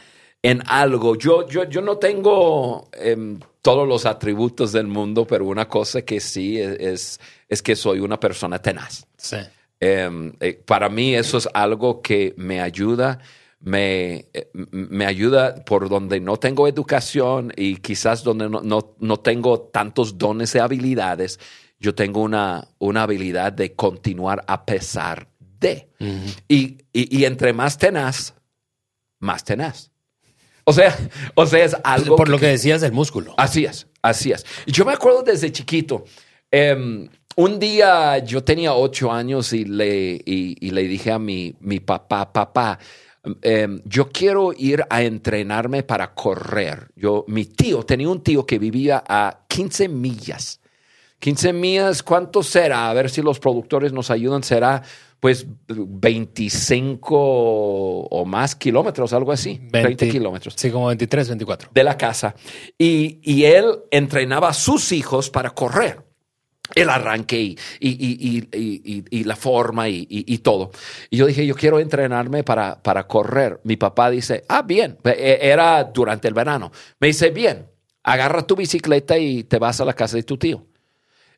algo. 0.66 1.14
Yo, 1.14 1.46
yo, 1.46 1.64
yo 1.68 1.82
no 1.82 1.98
tengo 1.98 2.88
em, 2.94 3.38
todos 3.60 3.86
los 3.86 4.06
atributos 4.06 4.72
del 4.72 4.86
mundo, 4.86 5.26
pero 5.26 5.44
una 5.44 5.68
cosa 5.68 6.02
que 6.02 6.20
sí 6.20 6.58
es, 6.58 7.20
es 7.48 7.62
que 7.62 7.76
soy 7.76 8.00
una 8.00 8.18
persona 8.18 8.58
tenaz. 8.60 9.06
Sí. 9.18 9.36
Em, 9.86 10.32
eh, 10.40 10.54
para 10.64 10.88
mí 10.88 11.14
eso 11.14 11.36
es 11.36 11.46
algo 11.52 12.00
que 12.00 12.32
me 12.38 12.62
ayuda, 12.62 13.18
me, 13.60 14.28
eh, 14.32 14.48
me, 14.70 15.04
ayuda 15.04 15.62
por 15.66 15.90
donde 15.90 16.20
no 16.20 16.38
tengo 16.38 16.66
educación 16.66 17.52
y 17.54 17.76
quizás 17.76 18.24
donde 18.24 18.48
no, 18.48 18.62
no, 18.98 19.16
tengo 19.18 19.60
tantos 19.60 20.16
dones 20.16 20.54
y 20.54 20.58
habilidades, 20.58 21.38
yo 21.78 21.94
tengo 21.94 22.22
una, 22.22 22.66
una 22.78 23.02
habilidad 23.02 23.52
de 23.52 23.74
continuar 23.74 24.42
a 24.46 24.64
pesar 24.64 25.28
de. 25.60 25.90
y, 26.48 26.78
y, 26.90 27.24
entre 27.26 27.52
más 27.52 27.76
tenaz, 27.76 28.32
más 29.18 29.44
tenaz. 29.44 29.90
O 30.64 30.72
sea, 30.72 30.96
o 31.34 31.44
sea, 31.44 31.62
es 31.62 31.76
algo. 31.84 32.16
Por 32.16 32.30
lo 32.30 32.38
que, 32.38 32.46
decías 32.46 32.80
del 32.80 32.92
músculo. 32.92 33.34
Así 33.36 33.66
es, 33.66 33.86
así 34.00 34.32
es. 34.32 34.46
Yo 34.66 34.86
me 34.86 34.94
acuerdo 34.94 35.22
desde 35.22 35.52
chiquito. 35.52 36.06
Em, 36.50 37.10
un 37.36 37.58
día 37.58 38.18
yo 38.18 38.44
tenía 38.44 38.74
ocho 38.74 39.12
años 39.12 39.52
y 39.52 39.64
le, 39.64 40.20
y, 40.24 40.70
le 40.70 40.82
dije 40.82 41.12
a 41.12 41.18
mi, 41.18 41.54
mi 41.60 41.80
papá, 41.80 42.32
papá, 42.32 42.78
em, 43.42 43.80
yo 43.84 44.10
quiero 44.10 44.52
ir 44.56 44.84
a 44.88 45.02
entrenarme 45.02 45.82
para 45.82 46.14
correr. 46.14 46.90
Yo, 46.96 47.24
mi 47.28 47.44
tío, 47.46 47.82
tenía 47.84 48.08
un 48.08 48.22
tío 48.22 48.46
que 48.46 48.58
vivía 48.58 49.02
a 49.06 49.40
15 49.48 49.88
millas. 49.88 50.60
15 51.18 51.52
millas, 51.52 52.02
¿cuánto 52.02 52.42
será? 52.42 52.90
A 52.90 52.94
ver 52.94 53.08
si 53.08 53.22
los 53.22 53.40
productores 53.40 53.92
nos 53.92 54.10
ayudan. 54.10 54.42
Será 54.42 54.82
pues 55.18 55.46
25 55.68 57.16
o 57.16 58.24
más 58.26 58.54
kilómetros, 58.54 59.14
algo 59.14 59.32
así. 59.32 59.58
20, 59.72 60.10
kilómetros. 60.10 60.54
Sí, 60.56 60.70
como 60.70 60.88
23, 60.88 61.28
24. 61.28 61.70
De 61.72 61.82
la 61.82 61.96
casa. 61.96 62.34
Y, 62.76 63.20
y 63.22 63.44
él 63.44 63.84
entrenaba 63.90 64.50
a 64.50 64.52
sus 64.52 64.92
hijos 64.92 65.30
para 65.30 65.50
correr 65.50 66.03
el 66.74 66.88
arranque 66.88 67.38
y, 67.40 67.58
y, 67.80 69.24
la 69.24 69.36
forma 69.36 69.88
y, 69.88 70.38
todo. 70.38 70.70
Y 71.10 71.18
yo 71.18 71.26
dije, 71.26 71.46
yo 71.46 71.54
quiero 71.54 71.78
entrenarme 71.78 72.42
para, 72.42 72.82
para 72.82 73.06
correr. 73.06 73.60
Mi 73.64 73.76
papá 73.76 74.10
dice, 74.10 74.44
ah, 74.48 74.62
bien, 74.62 74.98
e, 75.04 75.38
era 75.42 75.84
durante 75.84 76.28
el 76.28 76.34
verano. 76.34 76.72
Me 76.98 77.08
dice, 77.08 77.30
bien, 77.30 77.66
agarra 78.02 78.46
tu 78.46 78.56
bicicleta 78.56 79.18
y 79.18 79.44
te 79.44 79.58
vas 79.58 79.80
a 79.80 79.84
la 79.84 79.92
casa 79.92 80.16
de 80.16 80.22
tu 80.22 80.38
tío. 80.38 80.66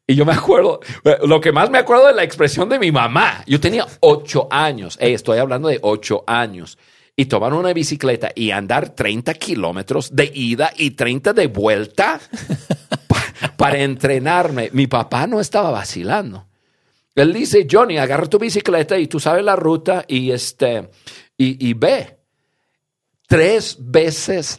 Y 0.07 0.15
yo 0.15 0.25
me 0.25 0.33
acuerdo, 0.33 0.81
lo 1.25 1.41
que 1.41 1.51
más 1.51 1.69
me 1.71 1.79
acuerdo 1.79 2.07
de 2.07 2.15
la 2.15 2.23
expresión 2.23 2.69
de 2.69 2.79
mi 2.79 2.93
mamá. 2.93 3.43
Yo 3.47 3.59
tenía 3.59 3.87
ocho 4.01 4.47
años, 4.51 4.97
estoy 5.01 5.39
hablando 5.39 5.69
de 5.69 5.81
ocho 5.83 6.23
años. 6.27 6.79
Y 7.19 7.25
tomar 7.27 7.55
una 7.55 7.73
bicicleta 7.73 8.31
y 8.35 8.51
andar 8.51 8.91
30 8.91 9.35
kilómetros 9.35 10.15
de 10.15 10.31
ida 10.33 10.71
y 10.77 10.91
30 10.91 11.33
de 11.33 11.47
vuelta 11.47 12.21
para 13.51 13.79
entrenarme. 13.79 14.71
Mi 14.73 14.87
papá 14.87 15.27
no 15.27 15.41
estaba 15.41 15.71
vacilando. 15.71 16.47
Él 17.15 17.33
dice, 17.33 17.67
Johnny, 17.71 17.97
agarra 17.97 18.27
tu 18.27 18.39
bicicleta 18.39 18.99
y 18.99 19.07
tú 19.07 19.19
sabes 19.19 19.43
la 19.43 19.57
ruta 19.57 20.05
y, 20.07 20.31
este, 20.31 20.91
y, 21.39 21.73
ve. 21.73 22.19
Tres 23.27 23.77
veces 23.81 24.59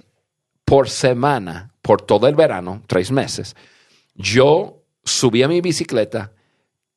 por 0.65 0.89
semana, 0.89 1.71
por 1.81 2.01
todo 2.01 2.27
el 2.27 2.35
verano, 2.35 2.81
tres 2.87 3.11
meses, 3.11 3.55
yo 4.15 4.83
subía 5.03 5.47
mi 5.47 5.61
bicicleta 5.61 6.33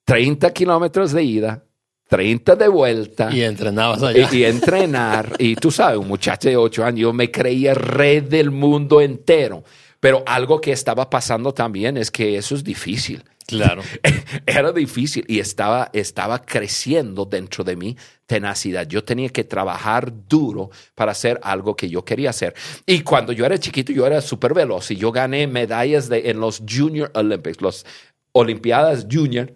30 0.04 0.52
kilómetros 0.52 1.12
de 1.12 1.23
ida, 1.23 1.62
30 2.09 2.56
de 2.56 2.66
vuelta. 2.66 3.30
Y 3.30 3.42
entrenabas 3.42 4.02
allá. 4.02 4.28
Y, 4.32 4.38
y, 4.38 4.44
entrenar. 4.44 5.37
y 5.38 5.54
tú 5.54 5.70
sabes, 5.70 5.99
un 5.99 6.09
muchacho 6.09 6.49
de 6.49 6.56
8 6.56 6.85
años, 6.85 7.00
yo 7.00 7.12
me 7.12 7.30
creía 7.30 7.75
rey 7.75 8.20
del 8.20 8.50
mundo 8.50 9.00
entero. 9.00 9.62
Pero 10.00 10.23
algo 10.26 10.61
que 10.61 10.73
estaba 10.73 11.11
pasando 11.11 11.52
también 11.52 11.97
es 11.97 12.11
que 12.11 12.37
eso 12.37 12.54
es 12.54 12.64
difícil. 12.64 13.23
Claro. 13.47 13.83
Era 14.47 14.73
difícil 14.73 15.25
y 15.28 15.40
estaba, 15.40 15.90
estaba 15.92 16.42
creciendo 16.45 17.25
dentro 17.25 17.64
de 17.64 17.76
mí 17.76 17.97
tenacidad. 18.26 18.87
Yo 18.87 19.04
tenía 19.04 19.28
que 19.28 19.45
trabajar 19.45 20.12
duro 20.28 20.71
para 20.95 21.12
hacer 21.12 21.40
algo 21.42 21.75
que 21.75 21.88
yo 21.88 22.04
quería 22.04 22.30
hacer. 22.30 22.54
Y 22.87 23.00
cuando 23.00 23.33
yo 23.33 23.45
era 23.45 23.59
chiquito, 23.59 23.92
yo 23.92 24.07
era 24.07 24.21
súper 24.21 24.54
veloz 24.54 24.92
y 24.92 24.97
yo 24.97 25.11
gané 25.11 25.49
medallas 25.49 26.09
de, 26.09 26.30
en 26.30 26.38
los 26.38 26.62
Junior 26.69 27.11
Olympics, 27.14 27.61
los 27.61 27.85
Olimpiadas 28.33 29.09
Junior, 29.11 29.52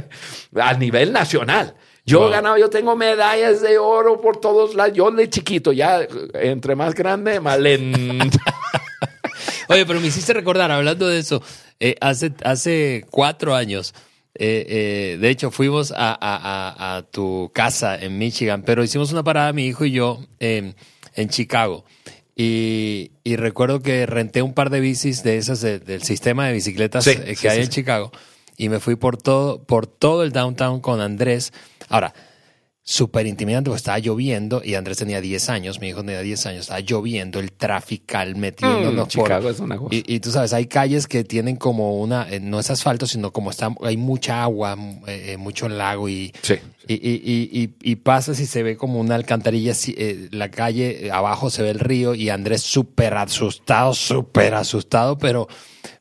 a 0.56 0.74
nivel 0.74 1.12
nacional. 1.12 1.76
Yo 2.04 2.28
he 2.28 2.30
ganado, 2.32 2.56
yo 2.56 2.68
tengo 2.68 2.96
medallas 2.96 3.62
de 3.62 3.78
oro 3.78 4.20
por 4.20 4.38
todos 4.38 4.74
lados. 4.74 4.96
Yo 4.96 5.10
de 5.10 5.28
chiquito, 5.28 5.72
ya 5.72 6.06
entre 6.34 6.74
más 6.74 6.94
grande, 6.94 7.40
más 7.40 7.58
lento. 7.58 8.38
Oye, 9.68 9.86
pero 9.86 10.00
me 10.00 10.06
hiciste 10.06 10.32
recordar, 10.32 10.70
hablando 10.70 11.06
de 11.08 11.18
eso, 11.18 11.42
eh, 11.80 11.96
hace, 12.00 12.32
hace 12.44 13.04
cuatro 13.10 13.54
años, 13.54 13.94
eh, 14.34 14.66
eh, 14.68 15.18
de 15.20 15.30
hecho, 15.30 15.50
fuimos 15.50 15.92
a, 15.96 17.04
tu 17.10 17.50
casa 17.54 17.96
en 17.96 18.18
Michigan, 18.18 18.62
pero 18.62 18.84
hicimos 18.84 19.12
una 19.12 19.22
parada, 19.22 19.52
mi 19.52 19.66
hijo 19.66 19.84
y 19.84 19.92
yo, 19.92 20.20
en 20.38 20.74
Chicago. 21.28 21.84
Y, 22.38 23.12
recuerdo 23.24 23.80
que 23.80 24.04
renté 24.04 24.42
un 24.42 24.52
par 24.52 24.68
de 24.68 24.80
bicis 24.80 25.22
de 25.22 25.38
esas 25.38 25.62
del 25.62 26.02
sistema 26.02 26.46
de 26.46 26.52
bicicletas 26.52 27.04
que 27.04 27.48
hay 27.48 27.62
en 27.62 27.68
Chicago. 27.70 28.12
Y 28.58 28.68
me 28.68 28.78
fui 28.78 28.96
por 28.96 29.16
todo, 29.16 29.62
por 29.62 29.86
todo 29.86 30.22
el 30.22 30.32
downtown 30.32 30.80
con 30.80 31.00
Andrés. 31.00 31.52
Ahora, 31.88 32.14
súper 32.88 33.26
intimidante 33.26 33.68
porque 33.68 33.78
estaba 33.78 33.98
lloviendo 33.98 34.62
y 34.64 34.76
Andrés 34.76 34.98
tenía 34.98 35.20
10 35.20 35.48
años, 35.50 35.80
mi 35.80 35.88
hijo 35.88 36.02
tenía 36.02 36.20
10 36.20 36.46
años, 36.46 36.60
estaba 36.60 36.78
lloviendo, 36.78 37.40
el 37.40 37.50
trafical 37.50 38.36
metiéndonos 38.36 39.06
mm, 39.06 39.10
Chicago 39.10 39.50
es 39.50 39.58
una 39.58 39.76
cosa. 39.76 39.90
Y, 39.92 40.20
tú 40.20 40.30
sabes, 40.30 40.52
hay 40.52 40.66
calles 40.66 41.08
que 41.08 41.24
tienen 41.24 41.56
como 41.56 42.00
una, 42.00 42.30
eh, 42.30 42.38
no 42.38 42.60
es 42.60 42.70
asfalto, 42.70 43.08
sino 43.08 43.32
como 43.32 43.50
está, 43.50 43.74
hay 43.82 43.96
mucha 43.96 44.40
agua, 44.44 44.76
eh, 45.08 45.32
eh, 45.32 45.36
mucho 45.36 45.68
lago 45.68 46.08
y, 46.08 46.32
y, 46.86 46.94
y, 46.94 47.74
y, 47.82 47.96
pasas 47.96 48.38
y 48.38 48.46
se 48.46 48.62
ve 48.62 48.76
como 48.76 49.00
una 49.00 49.16
alcantarilla, 49.16 49.72
la 50.30 50.52
calle 50.52 51.10
abajo 51.10 51.50
se 51.50 51.64
ve 51.64 51.70
el 51.70 51.80
río 51.80 52.14
y 52.14 52.30
Andrés 52.30 52.62
súper 52.62 53.14
asustado, 53.14 53.94
súper 53.94 54.54
asustado, 54.54 55.18
pero, 55.18 55.48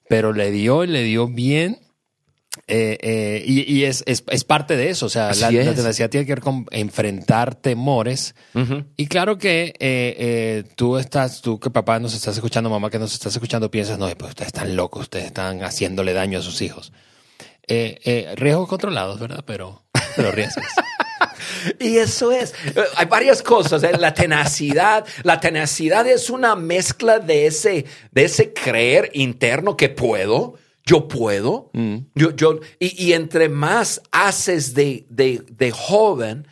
pero 0.07 0.33
le 0.33 0.51
dio, 0.51 0.85
le 0.85 1.01
dio 1.01 1.27
bien 1.27 1.79
eh, 2.67 2.97
eh, 3.01 3.43
y, 3.45 3.83
es, 3.83 4.03
parte 4.47 4.75
de 4.75 4.89
eso, 4.89 5.05
o 5.05 5.09
sea, 5.09 5.33
la, 5.33 5.50
tenacidad 5.50 6.09
tiene 6.09 6.25
que 6.25 6.33
ver 6.33 6.41
con 6.41 6.65
enfrentar 6.71 7.55
temores. 7.55 8.35
Y 8.97 9.07
claro 9.07 9.38
que 9.38 9.74
eh, 9.79 10.63
tú 10.75 10.97
estás, 10.97 11.41
tú 11.41 11.59
que 11.59 11.69
papá 11.69 12.00
nos 12.00 12.13
estás 12.13 12.35
escuchando, 12.35 12.69
mamá 12.69 12.89
que 12.89 13.00
nos 13.00 13.13
estás 13.13 13.33
escuchando, 13.33 13.69
piensas, 13.69 14.00
no, 14.00 14.09
pues 14.15 14.29
ustedes 14.29 14.47
están 14.47 14.75
locos, 14.75 15.03
ustedes 15.03 15.25
están 15.25 15.63
haciéndole 15.63 16.13
daño 16.13 16.39
a 16.39 16.41
sus 16.41 16.62
hijos. 16.62 16.91
riesgos 17.67 18.67
controlados, 18.67 19.19
¿verdad? 19.19 19.43
Pero, 19.45 19.83
pero 20.15 20.31
riesgos. 20.31 20.65
Y 21.79 21.97
eso 21.97 22.31
es, 22.31 22.53
hay 22.95 23.05
varias 23.05 23.41
cosas, 23.41 23.81
la 24.00 24.13
tenacidad, 24.13 25.05
la 25.24 25.39
tenacidad 25.39 26.05
es 26.07 26.29
una 26.29 26.55
mezcla 26.55 27.19
de 27.19 27.47
ese, 27.47 27.85
de 28.12 28.25
ese 28.25 28.53
creer 28.53 29.09
interno 29.13 29.75
que 29.75 29.89
puedo, 29.89 30.57
yo 30.85 31.07
puedo. 31.07 31.71
Mm. 31.73 31.97
Yo, 32.15 32.35
yo, 32.35 32.59
y, 32.79 33.13
entre 33.13 33.49
más 33.49 34.01
haces 34.11 34.73
de, 34.73 35.05
de, 35.09 35.43
de, 35.49 35.71
joven, 35.71 36.47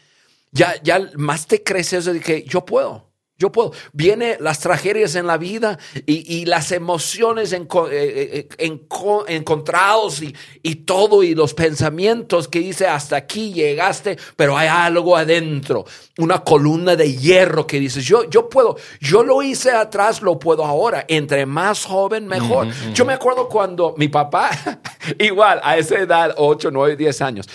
ya, 0.52 0.82
ya 0.82 1.10
más 1.16 1.48
te 1.48 1.64
creces 1.64 2.06
de 2.06 2.20
que 2.20 2.44
yo 2.44 2.66
puedo. 2.66 3.13
Yo 3.44 3.52
puedo. 3.52 3.74
Vienen 3.92 4.38
las 4.40 4.62
tragedias 4.62 5.16
en 5.16 5.28
la 5.28 5.38
vida 5.38 5.78
y, 6.06 6.46
las 6.46 6.72
emociones 6.72 7.52
en, 7.52 7.68
eh, 7.92 8.48
eh, 8.58 8.80
encontrados 9.28 10.22
y, 10.22 10.34
y, 10.62 10.76
todo 10.76 11.24
y 11.24 11.36
los 11.36 11.54
pensamientos 11.54 12.48
que 12.48 12.60
dice 12.60 12.88
hasta 12.88 13.18
aquí 13.18 13.52
llegaste, 13.52 14.18
pero 14.38 14.58
hay 14.58 14.70
algo 14.70 15.18
adentro, 15.18 15.84
una 16.20 16.40
columna 16.40 16.96
de 16.96 17.18
hierro 17.18 17.68
que 17.68 17.82
dice 17.82 18.00
yo, 18.00 18.30
yo 18.30 18.48
puedo, 18.48 18.78
yo 19.02 19.24
lo 19.24 19.42
hice 19.44 19.72
atrás, 19.72 20.22
lo 20.22 20.40
puedo 20.40 20.64
ahora. 20.64 21.04
Entre 21.10 21.46
más 21.46 21.84
joven, 21.84 22.28
mejor. 22.28 22.70
Yo 22.94 23.04
me 23.04 23.12
acuerdo 23.12 23.50
cuando 23.50 23.94
mi 23.98 24.08
papá, 24.08 24.52
igual 25.20 25.60
a 25.64 25.78
esa 25.78 26.00
edad, 26.00 26.34
8, 26.38 26.70
9, 26.72 26.96
10 26.96 27.22
años, 27.22 27.50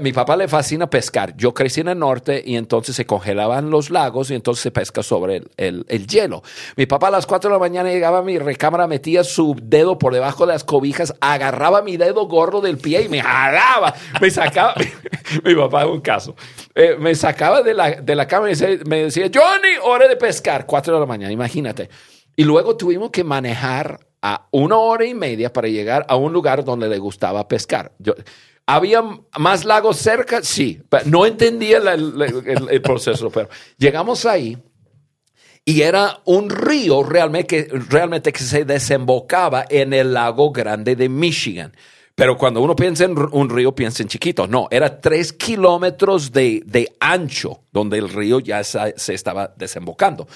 mi 0.00 0.12
papá 0.12 0.36
le 0.36 0.48
fascina 0.48 0.88
pescar. 0.88 1.36
Yo 1.36 1.52
crecí 1.52 1.80
en 1.80 1.88
el 1.88 1.98
norte 1.98 2.42
y 2.44 2.56
entonces 2.56 2.96
se 2.96 3.06
congelaban 3.06 3.70
los 3.70 3.90
lagos 3.90 4.30
y 4.30 4.34
entonces 4.34 4.62
se 4.62 4.70
pesca 4.70 5.02
sobre 5.02 5.42
el, 5.56 5.84
el, 5.88 6.06
hielo. 6.06 6.42
Mi 6.76 6.86
papá 6.86 7.08
a 7.08 7.10
las 7.10 7.26
4 7.26 7.50
de 7.50 7.54
la 7.54 7.58
mañana 7.58 7.90
llegaba 7.90 8.18
a 8.18 8.22
mi 8.22 8.38
recámara, 8.38 8.86
metía 8.86 9.24
su 9.24 9.56
dedo 9.62 9.98
por 9.98 10.14
debajo 10.14 10.46
de 10.46 10.52
las 10.52 10.64
cobijas, 10.64 11.14
agarraba 11.20 11.82
mi 11.82 11.96
dedo 11.96 12.26
gordo 12.26 12.60
del 12.60 12.78
pie 12.78 13.02
y 13.02 13.08
me 13.08 13.20
jalaba. 13.20 13.94
Me 14.20 14.30
sacaba, 14.30 14.74
mi 15.44 15.54
papá 15.54 15.82
es 15.82 15.88
un 15.90 16.00
caso, 16.00 16.34
eh, 16.74 16.96
me 16.98 17.14
sacaba 17.14 17.62
de 17.62 17.74
la, 17.74 17.90
de 17.90 18.14
la 18.14 18.26
cama 18.26 18.50
y 18.50 18.54
me 18.86 19.04
decía, 19.04 19.30
Johnny, 19.32 19.76
hora 19.82 20.08
de 20.08 20.16
pescar, 20.16 20.66
4 20.66 20.94
de 20.94 21.00
la 21.00 21.06
mañana, 21.06 21.32
imagínate. 21.32 21.90
Y 22.36 22.44
luego 22.44 22.76
tuvimos 22.76 23.10
que 23.10 23.22
manejar 23.22 24.00
a 24.22 24.48
una 24.52 24.78
hora 24.78 25.04
y 25.04 25.14
media 25.14 25.52
para 25.52 25.68
llegar 25.68 26.06
a 26.08 26.16
un 26.16 26.32
lugar 26.32 26.64
donde 26.64 26.88
le 26.88 26.98
gustaba 26.98 27.46
pescar. 27.46 27.92
Yo, 27.98 28.14
¿Había 28.66 29.02
más 29.38 29.64
lagos 29.64 29.98
cerca? 29.98 30.42
Sí. 30.42 30.80
No 31.04 31.26
entendía 31.26 31.78
el, 31.78 32.82
proceso, 32.82 33.30
pero 33.30 33.48
llegamos 33.76 34.24
ahí 34.24 34.56
y 35.66 35.82
era 35.82 36.20
un 36.24 36.48
río 36.48 37.02
realmente 37.02 37.46
que, 37.46 37.78
realmente 37.90 38.32
que 38.32 38.40
se 38.40 38.64
desembocaba 38.64 39.64
en 39.68 39.92
el 39.92 40.14
lago 40.14 40.50
grande 40.50 40.96
de 40.96 41.08
Michigan. 41.08 41.74
Pero 42.14 42.38
cuando 42.38 42.62
uno 42.62 42.76
piensa 42.76 43.04
en 43.04 43.16
un 43.32 43.50
río, 43.50 43.74
piensa 43.74 44.02
en 44.02 44.08
chiquito. 44.08 44.46
No, 44.46 44.68
era 44.70 45.00
tres 45.00 45.32
kilómetros 45.32 46.32
de, 46.32 46.94
ancho 47.00 47.64
donde 47.72 47.98
el 47.98 48.08
río 48.08 48.38
ya 48.40 48.62
se, 48.62 48.94
estaba 49.12 49.52
desembocando. 49.56 50.26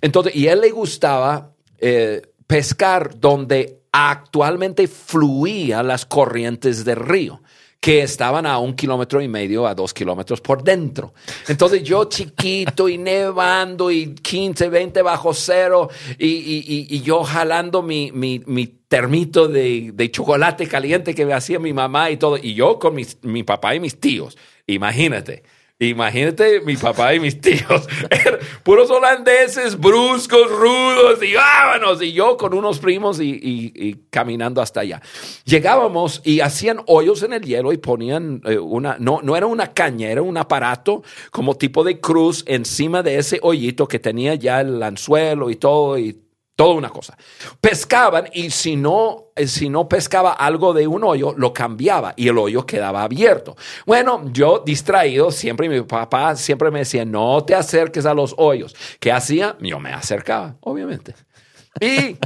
Entonces, 0.00 0.34
y 0.34 0.48
a 0.48 0.54
él 0.54 0.60
le 0.60 0.70
gustaba 0.70 1.52
eh, 1.78 2.20
pescar 2.46 3.18
donde 3.18 3.80
actualmente 3.92 4.88
fluían 4.88 5.86
las 5.86 6.04
corrientes 6.04 6.84
del 6.84 6.96
río 6.96 7.40
que 7.80 8.02
estaban 8.02 8.44
a 8.44 8.58
un 8.58 8.74
kilómetro 8.74 9.22
y 9.22 9.28
medio, 9.28 9.66
a 9.66 9.74
dos 9.74 9.94
kilómetros 9.94 10.42
por 10.42 10.62
dentro. 10.62 11.14
Entonces 11.48 11.82
yo 11.82 12.04
chiquito 12.04 12.90
y 12.90 12.98
nevando 12.98 13.90
y 13.90 14.14
15, 14.14 14.68
20 14.68 15.00
bajo 15.00 15.32
cero 15.32 15.88
y, 16.18 17.00
yo 17.00 17.24
jalando 17.24 17.82
mi, 17.82 18.10
termito 18.86 19.48
de, 19.48 19.92
de, 19.94 20.10
chocolate 20.10 20.66
caliente 20.66 21.14
que 21.14 21.24
me 21.24 21.32
hacía 21.32 21.58
mi 21.58 21.72
mamá 21.72 22.10
y 22.10 22.18
todo, 22.18 22.36
y 22.36 22.54
yo 22.54 22.78
con 22.78 22.94
mi 23.22 23.42
papá 23.44 23.74
y 23.74 23.80
mis 23.80 23.98
tíos. 23.98 24.36
Imagínate. 24.66 25.42
Imagínate 25.82 26.60
mi 26.60 26.76
papá 26.76 27.14
y 27.14 27.20
mis 27.20 27.40
tíos, 27.40 27.88
puros 28.62 28.90
holandeses, 28.90 29.80
bruscos, 29.80 30.50
rudos, 30.50 31.22
y 31.22 31.32
vámonos, 31.32 32.02
y 32.02 32.12
yo 32.12 32.36
con 32.36 32.52
unos 32.52 32.78
primos 32.78 33.18
y, 33.18 33.98
caminando 34.10 34.60
hasta 34.60 34.80
allá. 34.80 35.00
Llegábamos 35.46 36.20
y 36.22 36.40
hacían 36.40 36.82
hoyos 36.86 37.22
en 37.22 37.32
el 37.32 37.40
hielo 37.40 37.72
y 37.72 37.78
ponían 37.78 38.42
eh, 38.44 38.58
una, 38.58 38.98
no, 38.98 39.20
no 39.22 39.38
era 39.38 39.46
una 39.46 39.72
caña, 39.72 40.10
era 40.10 40.20
un 40.20 40.36
aparato 40.36 41.02
como 41.30 41.56
tipo 41.56 41.82
de 41.82 41.98
cruz 41.98 42.44
encima 42.46 43.02
de 43.02 43.16
ese 43.16 43.38
hoyito 43.42 43.88
que 43.88 43.98
tenía 43.98 44.34
ya 44.34 44.60
el 44.60 44.82
anzuelo 44.82 45.48
y 45.48 45.56
todo, 45.56 45.98
y 45.98 46.18
Toda 46.60 46.74
una 46.74 46.90
cosa. 46.90 47.16
Pescaban 47.58 48.28
y 48.34 48.50
si 48.50 48.76
no, 48.76 49.32
eh, 49.34 49.46
si 49.46 49.70
no 49.70 49.88
pescaba 49.88 50.34
algo 50.34 50.74
de 50.74 50.86
un 50.86 51.02
hoyo, 51.04 51.32
lo 51.34 51.54
cambiaba 51.54 52.12
y 52.18 52.28
el 52.28 52.36
hoyo 52.36 52.66
quedaba 52.66 53.02
abierto. 53.02 53.56
Bueno, 53.86 54.24
yo 54.30 54.62
distraído, 54.62 55.30
siempre 55.30 55.70
mi 55.70 55.80
papá 55.80 56.36
siempre 56.36 56.70
me 56.70 56.80
decía, 56.80 57.06
no 57.06 57.42
te 57.44 57.54
acerques 57.54 58.04
a 58.04 58.12
los 58.12 58.34
hoyos. 58.36 58.76
¿Qué 58.98 59.10
hacía? 59.10 59.56
Yo 59.60 59.80
me 59.80 59.94
acercaba, 59.94 60.56
obviamente. 60.60 61.14
Y 61.80 62.18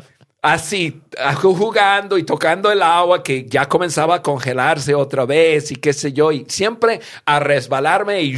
así, 0.42 1.00
jugando 1.40 2.18
y 2.18 2.24
tocando 2.24 2.72
el 2.72 2.82
agua 2.82 3.22
que 3.22 3.46
ya 3.46 3.68
comenzaba 3.68 4.16
a 4.16 4.22
congelarse 4.22 4.96
otra 4.96 5.26
vez 5.26 5.70
y 5.70 5.76
qué 5.76 5.92
sé 5.92 6.12
yo, 6.12 6.32
y 6.32 6.44
siempre 6.48 7.00
a 7.24 7.38
resbalarme 7.38 8.20
y 8.22 8.36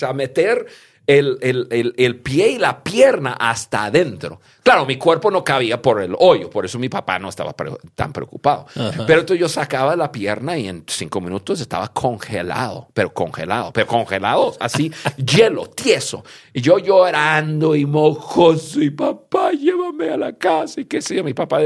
a 0.00 0.12
meter 0.12 0.66
el, 1.06 1.38
el, 1.42 1.94
el, 1.96 2.20
pie 2.20 2.50
y 2.50 2.58
la 2.58 2.82
pierna 2.82 3.32
hasta 3.32 3.84
adentro. 3.84 4.40
Claro, 4.64 4.86
mi 4.86 4.96
cuerpo 4.96 5.30
no 5.30 5.44
cabía 5.44 5.82
por 5.82 6.00
el 6.00 6.16
hoyo, 6.18 6.48
por 6.48 6.64
eso 6.64 6.78
mi 6.78 6.88
papá 6.88 7.18
no 7.18 7.28
estaba 7.28 7.54
tan 7.94 8.14
preocupado. 8.14 8.64
Pero 9.06 9.20
entonces 9.20 9.38
yo 9.38 9.46
sacaba 9.46 9.94
la 9.94 10.10
pierna 10.10 10.56
y 10.56 10.68
en 10.68 10.84
cinco 10.86 11.20
minutos 11.20 11.60
estaba 11.60 11.88
congelado, 11.88 12.88
pero 12.94 13.12
congelado, 13.12 13.74
pero 13.74 13.86
congelado, 13.86 14.56
así, 14.58 14.90
hielo, 15.18 15.66
tieso. 15.66 16.24
Y 16.54 16.62
yo 16.62 16.78
llorando 16.78 17.76
y 17.76 17.84
mojoso, 17.84 18.80
y 18.80 18.88
papá, 18.88 19.50
llévame 19.52 20.08
a 20.08 20.16
la 20.16 20.32
casa, 20.32 20.80
y 20.80 20.86
qué 20.86 21.02
sé 21.02 21.16
yo. 21.16 21.24
Mi 21.24 21.34
papá 21.34 21.58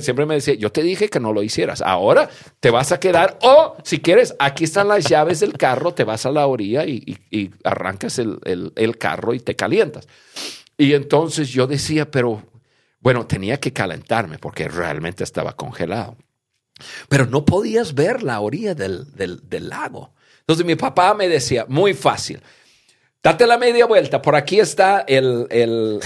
siempre 0.00 0.26
me 0.26 0.34
decía, 0.34 0.52
yo 0.56 0.70
te 0.70 0.82
dije 0.82 1.08
que 1.08 1.20
no 1.20 1.32
lo 1.32 1.42
hicieras, 1.42 1.80
ahora 1.80 2.28
te 2.60 2.70
vas 2.70 2.92
a 2.92 3.00
quedar, 3.00 3.38
o 3.40 3.76
si 3.82 4.00
quieres, 4.00 4.36
aquí 4.38 4.64
están 4.64 4.88
las 4.88 5.08
llaves 5.08 5.40
del 5.40 5.54
carro, 5.54 5.94
te 5.94 6.04
vas 6.04 6.26
a 6.26 6.32
la 6.32 6.46
orilla 6.46 6.84
y, 6.84 7.16
y 7.30 7.50
arrancas 7.64 8.18
el, 8.18 8.40
el, 8.44 8.74
el 8.76 8.98
carro 8.98 9.32
y 9.32 9.40
te 9.40 9.56
calientas. 9.56 10.06
Y 10.78 10.92
entonces 10.92 11.48
yo 11.48 11.66
decía, 11.66 12.10
pero 12.10 12.42
bueno, 13.00 13.26
tenía 13.26 13.58
que 13.58 13.72
calentarme 13.72 14.38
porque 14.38 14.68
realmente 14.68 15.24
estaba 15.24 15.54
congelado. 15.54 16.16
Pero 17.08 17.26
no 17.26 17.44
podías 17.44 17.94
ver 17.94 18.22
la 18.22 18.40
orilla 18.40 18.74
del, 18.74 19.06
lago. 19.48 20.12
Entonces 20.40 20.66
mi 20.66 20.74
papá 20.74 21.14
me 21.14 21.28
decía, 21.28 21.64
muy 21.68 21.94
fácil, 21.94 22.40
date 23.22 23.46
la 23.46 23.56
media 23.56 23.86
vuelta, 23.86 24.20
por 24.20 24.36
aquí 24.36 24.60
está 24.60 25.04
el, 25.08 26.00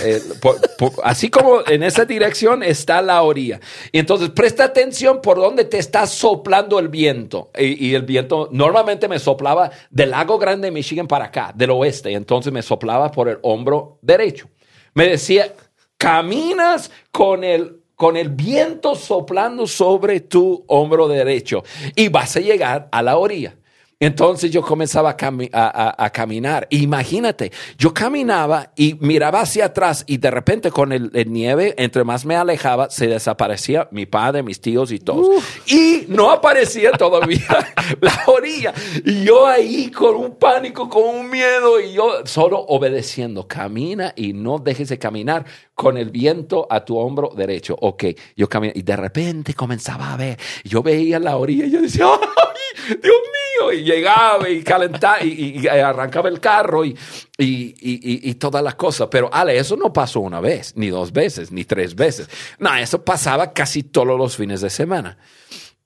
así 1.02 1.28
como 1.28 1.66
en 1.66 1.83
esa 1.83 2.04
dirección 2.04 2.62
está 2.62 3.02
la 3.02 3.22
orilla. 3.22 3.61
Y 3.90 3.98
entonces 3.98 4.30
presta 4.30 4.64
atención 4.64 5.20
por 5.20 5.38
dónde 5.38 5.64
te 5.64 5.78
está 5.78 6.06
soplando 6.06 6.78
el 6.78 6.88
viento. 6.88 7.50
Y, 7.59 7.88
y, 7.88 7.94
el 7.94 8.02
viento 8.02 8.48
normalmente 8.52 9.09
me 9.09 9.18
soplaba 9.18 9.70
del 9.90 10.11
lago 10.11 10.38
Grande 10.38 10.68
de 10.68 10.72
Michigan 10.72 11.09
para 11.09 11.24
acá, 11.26 11.52
del 11.54 11.70
oeste. 11.70 12.12
Y 12.12 12.14
entonces 12.14 12.52
me 12.52 12.62
soplaba 12.62 13.11
por 13.11 13.28
el 13.28 13.38
hombro 13.42 13.98
derecho 14.00 14.48
me 14.94 15.09
decía, 15.09 15.55
caminas 15.96 16.90
con 17.11 17.44
el 17.44 17.81
con 18.00 18.16
el 18.16 18.31
viento 18.31 18.94
soplando 18.94 19.66
sobre 19.66 20.20
tu 20.20 20.64
hombro 20.68 21.07
derecho 21.07 21.62
y 21.94 22.09
vas 22.09 22.35
a 22.35 22.40
llegar 22.40 22.88
a 22.90 23.03
la 23.03 23.18
orilla. 23.18 23.57
Entonces 24.02 24.50
yo 24.50 24.62
comenzaba 24.62 25.10
a, 25.10 26.10
caminar. 26.10 26.66
Imagínate, 26.70 27.52
yo 27.76 27.92
caminaba 27.92 28.72
y 28.74 28.94
miraba 28.94 29.42
hacia 29.42 29.66
atrás 29.66 30.04
y 30.06 30.16
de 30.16 30.30
repente 30.30 30.70
con 30.70 30.92
el, 30.92 31.10
nieve, 31.30 31.74
entre 31.76 32.02
más 32.02 32.24
me 32.24 32.34
alejaba, 32.34 32.88
se 32.88 33.08
desaparecía 33.08 33.88
mi 33.90 34.06
padre, 34.06 34.42
mis 34.42 34.58
tíos 34.58 34.90
y 34.90 35.00
todos. 35.00 35.44
Y 35.66 36.06
no 36.08 36.30
aparecía 36.30 36.92
todavía 36.92 37.46
la 38.00 38.22
orilla. 38.26 38.72
Y 39.04 39.24
yo 39.24 39.46
ahí 39.46 39.90
con 39.90 40.14
un 40.14 40.36
pánico, 40.36 40.88
con 40.88 41.02
un 41.02 41.28
miedo 41.28 41.78
y 41.78 41.92
yo 41.92 42.24
solo 42.24 42.58
obedeciendo. 42.58 43.46
Camina 43.46 44.14
y 44.16 44.32
no 44.32 44.58
dejes 44.58 44.88
de 44.88 44.98
caminar 44.98 45.44
con 45.81 45.97
el 45.97 46.11
viento 46.11 46.66
a 46.69 46.85
tu 46.85 46.99
hombro 46.99 47.33
derecho. 47.35 47.75
Ok, 47.81 48.05
yo 48.37 48.51
caminaba 48.51 48.79
y 48.79 48.83
de 48.83 48.97
repente 48.97 49.55
comenzaba 49.55 50.12
a 50.12 50.16
ver. 50.19 50.38
Yo 50.62 50.83
veía 50.83 51.19
la 51.19 51.38
orilla 51.38 51.64
y 51.64 51.71
yo 51.71 51.81
decía, 51.81 52.05
¡ay, 52.12 52.97
Dios 53.03 53.03
mío! 53.03 53.73
Y 53.73 53.83
llegaba 53.83 54.47
y 54.47 54.62
calentaba 54.62 55.23
y, 55.23 55.66
arrancaba 55.66 56.29
el 56.29 56.38
carro 56.38 56.85
y, 56.85 56.95
y, 57.38 58.35
todas 58.35 58.62
las 58.62 58.75
cosas. 58.75 59.09
Pero, 59.11 59.33
Ale, 59.33 59.57
eso 59.57 59.75
no 59.75 59.90
pasó 59.90 60.21
una 60.21 60.38
vez, 60.38 60.75
ni 60.77 60.88
dos 60.88 61.14
veces, 61.14 61.51
ni 61.51 61.64
tres 61.64 61.95
veces. 61.95 62.29
No, 62.59 62.77
eso 62.77 63.03
pasaba 63.03 63.55
casi 63.55 63.83
todos 63.83 64.19
los 64.19 64.37
fines 64.37 64.61
de 64.61 64.69
semana. 64.69 65.16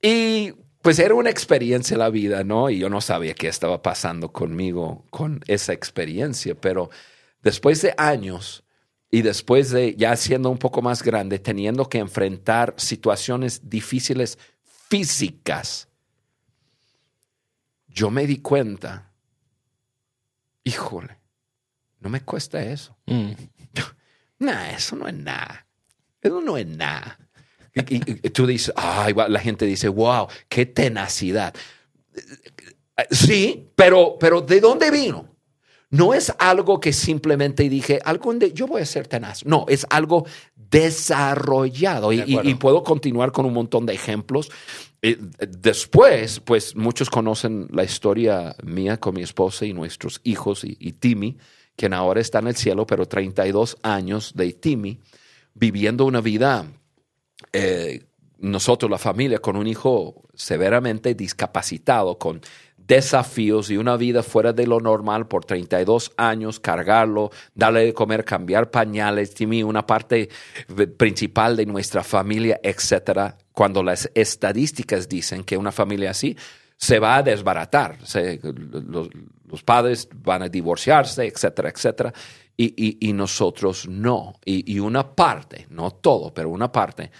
Y 0.02 0.54
pues 0.82 0.98
era 0.98 1.14
una 1.14 1.30
experiencia 1.30 1.96
la 1.96 2.10
vida, 2.10 2.42
¿no? 2.42 2.68
Y 2.68 2.80
yo 2.80 2.90
no 2.90 3.00
sabía 3.00 3.34
qué 3.34 3.46
estaba 3.46 3.80
pasando 3.80 4.32
conmigo 4.32 5.04
con 5.10 5.40
esa 5.46 5.72
experiencia, 5.72 6.56
pero 6.56 6.90
después 7.42 7.80
de 7.80 7.94
años 7.96 8.63
y 9.14 9.22
después 9.22 9.70
de 9.70 9.94
ya 9.94 10.16
siendo 10.16 10.50
un 10.50 10.58
poco 10.58 10.82
más 10.82 11.00
grande, 11.00 11.38
teniendo 11.38 11.88
que 11.88 11.98
enfrentar 11.98 12.74
situaciones 12.76 13.70
difíciles 13.70 14.36
físicas, 14.88 15.86
yo 17.86 18.10
me 18.10 18.26
di 18.26 18.38
cuenta, 18.38 19.12
híjole, 20.64 21.16
no 22.00 22.10
me 22.10 22.22
cuesta 22.22 22.60
eso. 22.60 22.96
Mm. 23.06 23.30
eso 24.74 24.96
no 24.96 25.06
es 25.06 25.14
nada. 25.14 25.64
Eso 26.20 26.40
no 26.40 26.56
es 26.56 26.66
nada. 26.66 27.16
Y, 27.72 28.00
tú 28.30 28.48
dices, 28.48 28.74
ay, 28.74 29.14
la 29.28 29.38
gente 29.38 29.64
dice, 29.64 29.86
wow, 29.86 30.26
qué 30.48 30.66
tenacidad. 30.66 31.54
Sí, 33.12 33.70
pero, 33.76 34.16
pero 34.18 34.40
¿de 34.40 34.58
dónde 34.58 34.90
vino? 34.90 35.33
No 35.94 36.12
es 36.12 36.32
algo 36.40 36.80
que 36.80 36.92
simplemente 36.92 37.68
dije, 37.68 38.00
algún 38.04 38.40
día 38.40 38.48
yo 38.48 38.66
voy 38.66 38.82
a 38.82 38.86
ser 38.86 39.06
tenaz. 39.06 39.46
No, 39.46 39.64
es 39.68 39.86
algo 39.90 40.26
desarrollado. 40.56 42.12
y, 42.12 42.54
puedo 42.56 42.82
continuar 42.82 43.30
con 43.30 43.46
un 43.46 43.52
montón 43.52 43.86
de 43.86 43.94
ejemplos. 43.94 44.50
Eh, 45.02 45.16
después, 45.48 46.40
pues 46.40 46.74
muchos 46.74 47.10
conocen 47.10 47.68
la 47.70 47.84
historia 47.84 48.56
mía 48.64 48.98
con 48.98 49.14
mi 49.14 49.22
esposa 49.22 49.66
y 49.66 49.72
nuestros 49.72 50.20
hijos 50.24 50.64
y, 50.64 50.92
Timmy, 50.94 51.36
quien 51.76 51.92
ahora 51.92 52.20
está 52.20 52.40
en 52.40 52.48
el 52.48 52.56
cielo, 52.56 52.88
pero 52.88 53.06
32 53.06 53.76
años 53.82 54.32
de 54.34 54.52
Timmy, 54.52 54.98
viviendo 55.54 56.06
una 56.06 56.20
vida, 56.20 56.66
eh, 57.52 58.04
nosotros, 58.38 58.90
la 58.90 58.98
familia, 58.98 59.38
con 59.38 59.54
un 59.54 59.68
hijo 59.68 60.24
severamente 60.34 61.14
discapacitado, 61.14 62.18
con 62.18 62.40
desafíos 62.86 63.70
y 63.70 63.76
una 63.76 63.96
vida 63.96 64.22
fuera 64.22 64.52
de 64.52 64.66
lo 64.66 64.80
normal 64.80 65.26
por 65.26 65.44
32 65.44 66.12
años, 66.16 66.60
cargarlo, 66.60 67.30
darle 67.54 67.86
de 67.86 67.94
comer, 67.94 68.24
cambiar 68.24 68.70
pañales, 68.70 69.34
Timmy, 69.34 69.62
una 69.62 69.86
parte 69.86 70.28
principal 70.96 71.56
de 71.56 71.66
nuestra 71.66 72.02
familia, 72.02 72.60
etcétera. 72.62 73.36
Cuando 73.52 73.82
las 73.82 74.10
estadísticas 74.14 75.08
dicen 75.08 75.44
que 75.44 75.56
una 75.56 75.72
familia 75.72 76.10
así 76.10 76.36
se 76.76 76.98
va 76.98 77.16
a 77.16 77.22
desbaratar, 77.22 77.98
los, 78.00 79.62
padres 79.64 80.08
van 80.12 80.42
a 80.42 80.48
divorciarse, 80.48 81.26
etcétera, 81.26 81.70
etcétera, 81.70 82.12
y, 82.56 83.12
nosotros 83.12 83.88
no. 83.88 84.34
y 84.44 84.78
una 84.78 85.14
parte, 85.14 85.66
no 85.70 85.92
todo, 85.92 86.32
pero 86.34 86.50
una 86.50 86.70
parte 86.70 87.10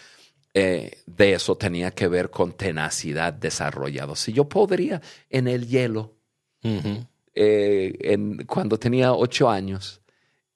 eh, 0.57 1.03
de 1.07 1.35
eso 1.35 1.57
tenía 1.57 1.90
que 1.90 2.07
ver 2.07 2.31
con 2.31 2.53
tenacidad 2.53 3.33
desarrollado. 3.33 4.14
Si 4.14 4.33
yo 4.33 4.49
podría 4.49 5.03
en 5.29 5.49
el 5.49 5.67
hielo, 5.67 6.14
eh, 6.62 7.99
en, 8.01 8.47
cuando 8.47 8.79
tenía 8.79 9.12
ocho 9.12 9.51
años, 9.51 10.01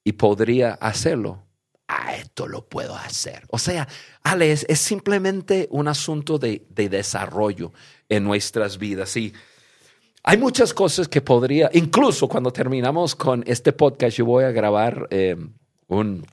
y 0.05 0.13
podría 0.13 0.75
hacerlo, 0.75 1.43
a 1.89 2.15
esto 2.15 2.47
lo 2.47 2.67
puedo 2.67 2.95
hacer. 2.95 3.45
O 3.49 3.59
sea, 3.59 3.89
Ale, 4.23 4.53
es, 4.53 4.67
simplemente 4.79 5.67
un 5.71 5.89
asunto 5.89 6.39
de, 6.39 6.65
desarrollo 6.71 7.73
en 8.09 8.23
nuestras 8.23 8.79
vidas. 8.79 9.17
Y 9.17 9.33
hay 10.23 10.39
muchas 10.39 10.73
cosas 10.73 11.09
que 11.09 11.21
podría, 11.21 11.71
incluso 11.73 12.29
cuando 12.29 12.53
terminamos 12.53 13.17
con 13.17 13.43
este 13.47 13.73
podcast, 13.73 14.17
yo 14.17 14.25
voy 14.25 14.45
a 14.45 14.53
grabar 14.53 15.09
eh, 15.11 15.37
un 15.89 16.25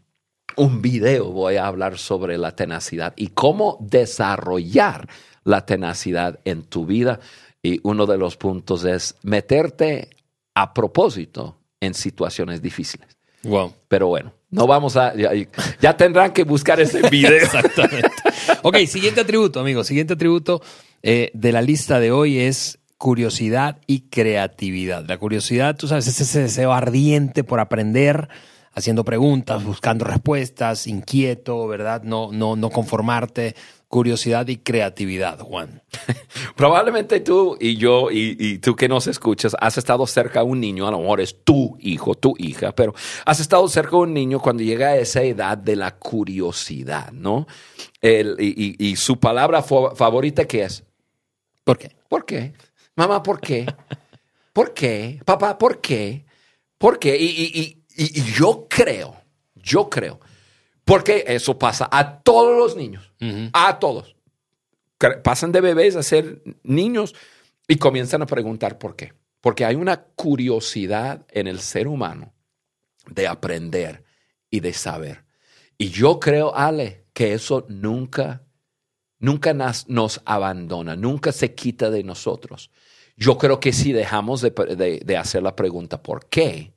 un 0.57 0.81
video 0.81 1.31
voy 1.31 1.57
a 1.57 1.67
hablar 1.67 1.97
sobre 1.97 2.37
la 2.37 2.55
tenacidad 2.55 3.13
y 3.15 3.27
cómo 3.27 3.77
desarrollar 3.81 5.07
la 5.43 5.65
tenacidad 5.65 6.39
en 6.45 6.63
tu 6.63 6.85
vida. 6.85 7.19
Y 7.61 7.79
uno 7.83 8.05
de 8.05 8.17
los 8.17 8.37
puntos 8.37 8.85
es 8.85 9.15
meterte 9.23 10.09
a 10.53 10.73
propósito 10.73 11.57
en 11.81 11.93
situaciones 11.93 12.61
difíciles. 12.61 13.17
Wow. 13.43 13.73
Pero 13.87 14.07
bueno, 14.07 14.33
no 14.49 14.67
vamos 14.67 14.95
a. 14.97 15.13
Ya, 15.79 15.97
tendrán 15.97 16.33
que 16.33 16.43
buscar 16.43 16.79
ese 16.79 17.07
video. 17.09 17.33
Exactamente. 17.43 18.11
ok, 18.63 18.77
siguiente 18.87 19.21
atributo, 19.21 19.59
amigos. 19.59 19.87
Siguiente 19.87 20.13
atributo 20.13 20.61
eh, 21.03 21.29
de 21.33 21.51
la 21.51 21.61
lista 21.61 21.99
de 21.99 22.11
hoy 22.11 22.39
es 22.39 22.79
curiosidad 22.97 23.79
y 23.85 24.09
creatividad. 24.09 25.05
La 25.07 25.17
curiosidad, 25.17 25.75
tú 25.75 25.87
sabes, 25.87 26.07
es 26.07 26.21
ese 26.21 26.41
deseo 26.41 26.73
ardiente 26.73 27.43
por 27.43 27.59
aprender 27.59 28.29
haciendo 28.75 29.05
preguntas, 29.05 29.63
buscando 29.63 30.03
respuestas, 30.03 30.85
inquieto, 30.85 31.65
¿verdad? 31.67 32.03
No, 32.03 32.31
no, 32.33 32.57
no 32.57 32.69
conformarte, 32.69 33.55
curiosidad 33.87 34.47
y 34.49 34.57
creatividad, 34.57 35.39
Juan. 35.39 35.81
Probablemente 36.57 37.21
tú 37.21 37.57
y 37.59 37.77
yo 37.77 38.11
y, 38.11 38.57
tú 38.59 38.75
que 38.75 38.89
nos 38.89 39.07
escuchas, 39.07 39.55
has 39.61 39.77
estado 39.77 40.05
cerca 40.05 40.39
de 40.39 40.45
un 40.45 40.59
niño, 40.59 40.87
a 40.87 40.91
lo 40.91 40.99
mejor 40.99 41.21
es 41.21 41.43
tu 41.45 41.77
hijo, 41.79 42.15
tu 42.15 42.35
hija, 42.37 42.73
pero 42.73 42.93
has 43.25 43.39
estado 43.39 43.65
cerca 43.69 43.91
de 43.91 44.03
un 44.03 44.13
niño 44.13 44.41
cuando 44.41 44.61
llega 44.61 44.89
a 44.89 44.97
esa 44.97 45.23
edad 45.23 45.57
de 45.57 45.77
la 45.77 45.95
curiosidad, 45.95 47.13
¿no? 47.13 47.47
y, 48.01 48.85
y, 48.85 48.95
su 48.97 49.19
palabra 49.19 49.63
favorita, 49.63 50.45
¿qué 50.45 50.63
es? 50.63 50.83
¿Por 51.63 51.77
qué? 51.77 51.95
¿Por 52.07 52.25
qué? 52.25 52.53
Mamá, 52.95 53.23
¿por 53.23 53.39
qué? 53.39 53.65
¿Por 54.53 54.73
qué? 54.73 55.21
Papá, 55.25 55.57
¿por 55.57 55.81
qué? 55.81 56.25
¿Por 56.77 56.99
qué? 56.99 57.17
y, 57.19 57.84
y, 57.95 58.21
yo 58.33 58.67
creo, 58.69 59.15
yo 59.55 59.89
creo, 59.89 60.19
porque 60.83 61.23
eso 61.27 61.57
pasa 61.57 61.87
a 61.91 62.19
todos 62.19 62.57
los 62.57 62.75
niños, 62.75 63.11
a 63.53 63.79
todos. 63.79 64.15
Pasan 65.23 65.51
de 65.51 65.61
bebés 65.61 65.95
a 65.95 66.03
ser 66.03 66.41
niños 66.63 67.15
y 67.67 67.77
comienzan 67.77 68.21
a 68.21 68.27
preguntar 68.27 68.77
por 68.77 68.95
qué. 68.95 69.13
Porque 69.41 69.65
hay 69.65 69.75
una 69.75 70.03
curiosidad 70.03 71.25
en 71.29 71.47
el 71.47 71.59
ser 71.59 71.87
humano 71.87 72.33
de 73.07 73.27
aprender 73.27 74.03
y 74.49 74.59
de 74.61 74.73
saber. 74.73 75.25
Y 75.77 75.89
yo 75.89 76.19
creo, 76.19 76.55
Ale, 76.55 77.05
que 77.13 77.33
eso 77.33 77.65
nunca, 77.67 78.43
nunca 79.19 79.53
nos, 79.53 79.87
nos 79.89 80.21
abandona, 80.25 80.95
nunca 80.95 81.31
se 81.31 81.53
quita 81.53 81.89
de 81.89 82.03
nosotros. 82.03 82.71
Yo 83.17 83.37
creo 83.37 83.59
que 83.59 83.73
si 83.73 83.91
dejamos 83.91 84.41
de 84.41 85.17
hacer 85.17 85.43
la 85.43 85.55
pregunta 85.55 86.01
¿por 86.01 86.27
qué? 86.27 86.74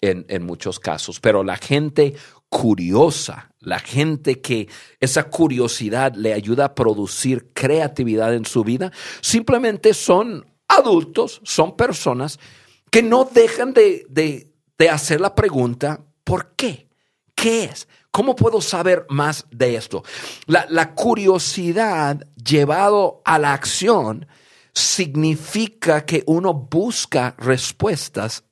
En, 0.00 0.42
muchos 0.42 0.80
casos, 0.80 1.20
pero 1.20 1.44
la 1.44 1.56
gente 1.56 2.14
curiosa, 2.48 3.52
la 3.60 3.78
gente 3.78 4.40
que 4.40 4.68
esa 4.98 5.24
curiosidad 5.24 6.14
le 6.14 6.32
ayuda 6.32 6.66
a 6.66 6.74
producir 6.74 7.52
creatividad 7.52 8.34
en 8.34 8.46
su 8.46 8.64
vida, 8.64 8.92
simplemente 9.20 9.94
son 9.94 10.46
adultos, 10.68 11.40
son 11.44 11.76
personas 11.76 12.38
que 12.90 13.02
no 13.02 13.24
dejan 13.24 13.72
de, 13.72 14.06
de, 14.08 14.88
hacer 14.88 15.20
la 15.20 15.34
pregunta, 15.34 16.00
¿por 16.24 16.54
qué? 16.56 16.88
¿Qué 17.34 17.64
es? 17.64 17.86
¿Cómo 18.10 18.34
puedo 18.34 18.62
saber 18.62 19.04
más 19.10 19.46
de 19.50 19.76
esto? 19.76 20.02
La, 20.46 20.66
la, 20.70 20.94
curiosidad 20.94 22.26
llevado 22.34 23.20
a 23.24 23.38
la 23.38 23.52
acción 23.52 24.26
significa 24.72 26.06
que 26.06 26.24
uno 26.26 26.54
busca 26.54 27.34
respuestas 27.38 28.44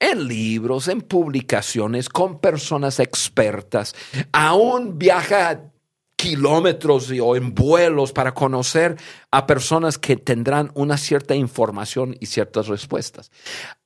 en 0.00 0.26
libros, 0.26 0.88
en 0.88 1.02
publicaciones, 1.02 2.08
con 2.08 2.40
personas 2.40 2.98
expertas. 2.98 3.94
Aún 4.32 4.98
viaja 4.98 5.70
kilómetros 6.20 7.10
o 7.22 7.34
en 7.34 7.54
vuelos 7.54 8.12
para 8.12 8.34
conocer 8.34 8.96
a 9.30 9.46
personas 9.46 9.96
que 9.96 10.16
tendrán 10.16 10.70
una 10.74 10.98
cierta 10.98 11.34
información 11.34 12.14
y 12.20 12.26
ciertas 12.26 12.68
respuestas. 12.68 13.30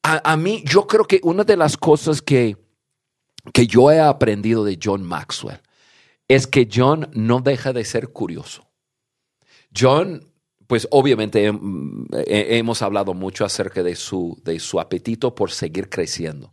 A, 0.03 0.37
mí, 0.37 0.63
yo 0.67 0.87
creo 0.87 1.05
que 1.05 1.21
una 1.23 1.45
de 1.45 1.57
las 1.57 1.77
cosas 1.77 2.21
que, 2.23 2.57
que 3.53 3.67
yo 3.69 3.91
he 3.93 4.01
aprendido 4.01 4.65
de 4.65 4.79
John 4.83 5.05
Maxwell 5.05 5.61
es 6.27 6.47
que 6.47 6.69
John 6.73 7.09
no 7.13 7.41
deja 7.41 7.73
de 7.73 7.85
ser 7.85 8.09
curioso. 8.09 8.67
John, 9.77 10.25
pues 10.67 10.89
obviamente 10.91 11.53
hemos 12.27 12.83
hablado 12.83 13.15
mucho 13.15 13.45
acerca 13.45 13.83
de 13.83 13.97
su, 13.97 14.41
de 14.45 14.59
su 14.59 14.81
apetito 14.81 15.35
por 15.35 15.51
seguir 15.51 15.89
creciendo. 15.89 16.53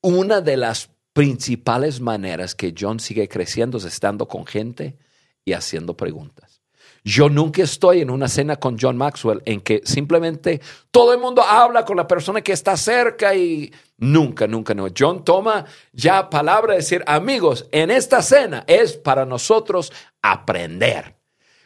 Una 0.00 0.40
de 0.40 0.56
las 0.56 0.90
principales 1.12 2.00
maneras 2.00 2.54
que 2.54 2.74
John 2.78 3.00
sigue 3.00 3.28
creciendo 3.28 3.78
es 3.78 3.84
estando 3.84 4.26
con 4.26 4.46
gente 4.46 4.96
y 5.44 5.52
haciendo 5.52 5.96
preguntas. 5.96 6.62
Yo 7.04 7.28
nunca 7.28 7.62
estoy 7.62 8.00
en 8.00 8.10
una 8.10 8.28
cena 8.28 8.56
con 8.56 8.76
John 8.80 8.96
Maxwell 8.96 9.42
en 9.44 9.60
que 9.60 9.82
simplemente 9.84 10.60
todo 10.92 11.12
el 11.12 11.18
mundo 11.18 11.42
habla 11.42 11.84
con 11.84 11.96
la 11.96 12.06
persona 12.06 12.42
que 12.42 12.52
está 12.52 12.76
cerca 12.76 13.34
y 13.34 13.72
nunca, 13.98 14.46
nunca, 14.46 14.72
no. 14.72 14.86
John 14.96 15.24
toma 15.24 15.64
ya 15.92 16.30
palabra 16.30 16.74
de 16.74 16.78
decir, 16.78 17.02
amigos, 17.06 17.66
en 17.72 17.90
esta 17.90 18.22
cena 18.22 18.64
es 18.68 18.96
para 18.96 19.26
nosotros 19.26 19.92
aprender, 20.22 21.16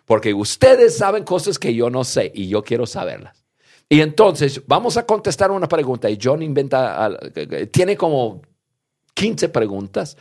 porque 0.06 0.32
ustedes 0.32 0.96
saben 0.96 1.24
cosas 1.24 1.58
que 1.58 1.74
yo 1.74 1.90
no 1.90 2.04
sé 2.04 2.32
y 2.34 2.48
yo 2.48 2.62
quiero 2.62 2.86
saberlas. 2.86 3.44
Y 3.88 4.00
entonces 4.00 4.62
vamos 4.66 4.96
a 4.96 5.04
contestar 5.04 5.50
una 5.50 5.68
pregunta 5.68 6.08
y 6.08 6.18
John 6.20 6.42
inventa, 6.42 7.10
tiene 7.70 7.96
como 7.96 8.40
15 9.14 9.48
preguntas 9.50 10.16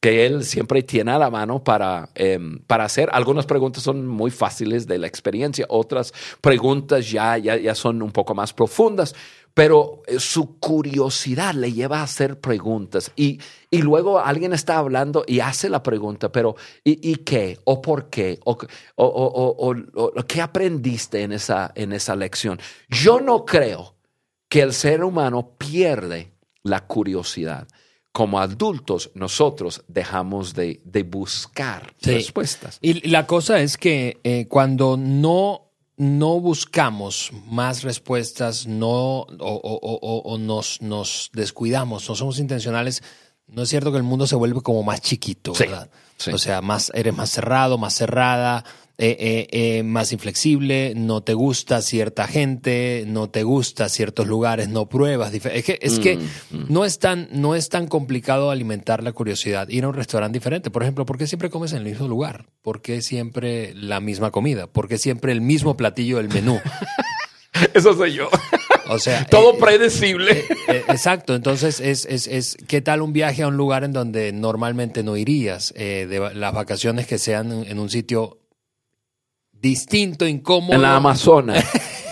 que 0.00 0.26
él 0.26 0.44
siempre 0.44 0.82
tiene 0.82 1.10
a 1.10 1.18
la 1.18 1.30
mano 1.30 1.62
para, 1.64 2.08
em, 2.14 2.60
para 2.60 2.84
hacer. 2.84 3.08
Algunas 3.12 3.46
preguntas 3.46 3.82
son 3.82 4.06
muy 4.06 4.30
fáciles 4.30 4.86
de 4.86 4.98
la 4.98 5.08
experiencia, 5.08 5.66
otras 5.68 6.12
preguntas 6.40 7.10
ya, 7.10 7.36
ya, 7.38 7.56
ya 7.56 7.74
son 7.74 8.02
un 8.02 8.12
poco 8.12 8.34
más 8.34 8.52
profundas, 8.52 9.14
pero 9.58 10.02
eh, 10.06 10.20
su 10.20 10.60
curiosidad 10.60 11.52
le 11.52 11.72
lleva 11.72 11.98
a 11.98 12.04
hacer 12.04 12.38
preguntas 12.38 13.10
y, 13.16 13.40
y 13.72 13.82
luego 13.82 14.20
alguien 14.20 14.52
está 14.52 14.78
hablando 14.78 15.24
y 15.26 15.40
hace 15.40 15.68
la 15.68 15.82
pregunta, 15.82 16.30
pero 16.30 16.54
¿y, 16.84 17.10
y 17.10 17.16
qué? 17.16 17.58
¿O 17.64 17.82
por 17.82 18.08
qué? 18.08 18.38
¿O, 18.44 18.56
o, 18.94 19.04
o, 19.04 19.74
o, 19.94 20.12
qué 20.28 20.40
aprendiste 20.40 21.22
en 21.22 21.32
esa, 21.32 21.72
en 21.74 21.92
esa 21.92 22.14
lección? 22.14 22.60
Yo 22.88 23.18
no 23.18 23.44
creo 23.44 23.96
que 24.48 24.60
el 24.60 24.72
ser 24.72 25.02
humano 25.02 25.56
pierde 25.58 26.34
la 26.62 26.86
curiosidad 26.86 27.66
como 28.12 28.38
adultos 28.38 29.10
nosotros 29.14 29.82
dejamos 29.88 30.54
de, 30.54 30.80
buscar 31.04 31.94
respuestas. 32.00 32.78
Y 32.80 33.08
la 33.08 33.26
cosa 33.26 33.60
es 33.60 33.76
que 33.76 34.18
eh, 34.22 34.46
cuando 34.48 34.96
no, 34.96 35.67
no 35.98 36.40
buscamos 36.40 37.32
más 37.46 37.82
respuestas, 37.82 38.66
no, 38.66 39.26
o, 39.40 40.38
nos, 40.38 40.80
nos, 40.80 41.30
descuidamos, 41.32 42.08
no 42.08 42.14
somos 42.14 42.38
intencionales, 42.38 43.02
no 43.48 43.62
es 43.62 43.68
cierto 43.68 43.90
que 43.90 43.98
el 43.98 44.04
mundo 44.04 44.26
se 44.26 44.36
vuelve 44.36 44.60
como 44.60 44.84
más 44.84 45.00
chiquito, 45.00 45.52
¿verdad? 45.58 45.90
O 46.32 46.38
sea, 46.38 46.62
más, 46.62 46.92
eres 46.94 47.14
más 47.16 47.30
cerrado, 47.30 47.78
más 47.78 47.94
cerrada, 47.94 48.64
eh, 49.00 49.16
eh, 49.20 49.46
eh, 49.52 49.82
más 49.84 50.10
inflexible, 50.10 50.92
no 50.96 51.22
te 51.22 51.32
gusta 51.32 51.82
cierta 51.82 52.26
gente, 52.26 53.04
no 53.06 53.30
te 53.30 53.44
gusta 53.44 53.88
ciertos 53.88 54.26
lugares, 54.26 54.70
no 54.70 54.88
pruebas. 54.88 55.32
Es 55.32 55.64
que, 55.64 55.78
es 55.80 56.00
que 56.00 56.16
mm, 56.16 56.20
mm. 56.56 56.66
no, 56.68 56.84
es 56.84 56.98
tan, 56.98 57.28
no 57.30 57.54
es 57.54 57.68
tan 57.68 57.86
complicado 57.86 58.50
alimentar 58.50 59.04
la 59.04 59.12
curiosidad, 59.12 59.68
ir 59.68 59.84
a 59.84 59.88
un 59.88 59.94
restaurante 59.94 60.36
diferente. 60.36 60.70
Por 60.70 60.82
ejemplo, 60.82 61.06
¿por 61.06 61.16
qué 61.16 61.28
siempre 61.28 61.48
comes 61.48 61.70
en 61.70 61.78
el 61.78 61.84
mismo 61.84 62.08
lugar? 62.08 62.46
¿Por 62.60 62.82
qué 62.82 63.00
siempre 63.00 63.72
la 63.76 64.00
misma 64.00 64.32
comida? 64.32 64.66
¿Por 64.66 64.88
qué 64.88 64.98
siempre 64.98 65.30
el 65.30 65.42
mismo 65.42 65.76
platillo 65.76 66.16
del 66.16 66.28
menú? 66.28 66.60
Eso 67.74 67.94
soy 67.94 68.14
yo. 68.14 68.28
O 68.88 68.98
sea, 68.98 69.24
todo 69.30 69.58
predecible. 69.58 70.44
exacto. 70.88 71.36
Entonces, 71.36 71.78
es, 71.78 72.04
es, 72.04 72.26
es, 72.26 72.56
¿qué 72.66 72.80
tal 72.80 73.02
un 73.02 73.12
viaje 73.12 73.44
a 73.44 73.46
un 73.46 73.56
lugar 73.56 73.84
en 73.84 73.92
donde 73.92 74.32
normalmente 74.32 75.04
no 75.04 75.16
irías? 75.16 75.72
de 75.72 76.32
las 76.34 76.52
vacaciones 76.52 77.06
que 77.06 77.18
sean 77.18 77.52
en 77.52 77.78
un 77.78 77.90
sitio 77.90 78.38
distinto, 79.60 80.26
incómodo. 80.26 80.74
En 80.74 80.82
la 80.82 80.96
Amazonas, 80.96 81.64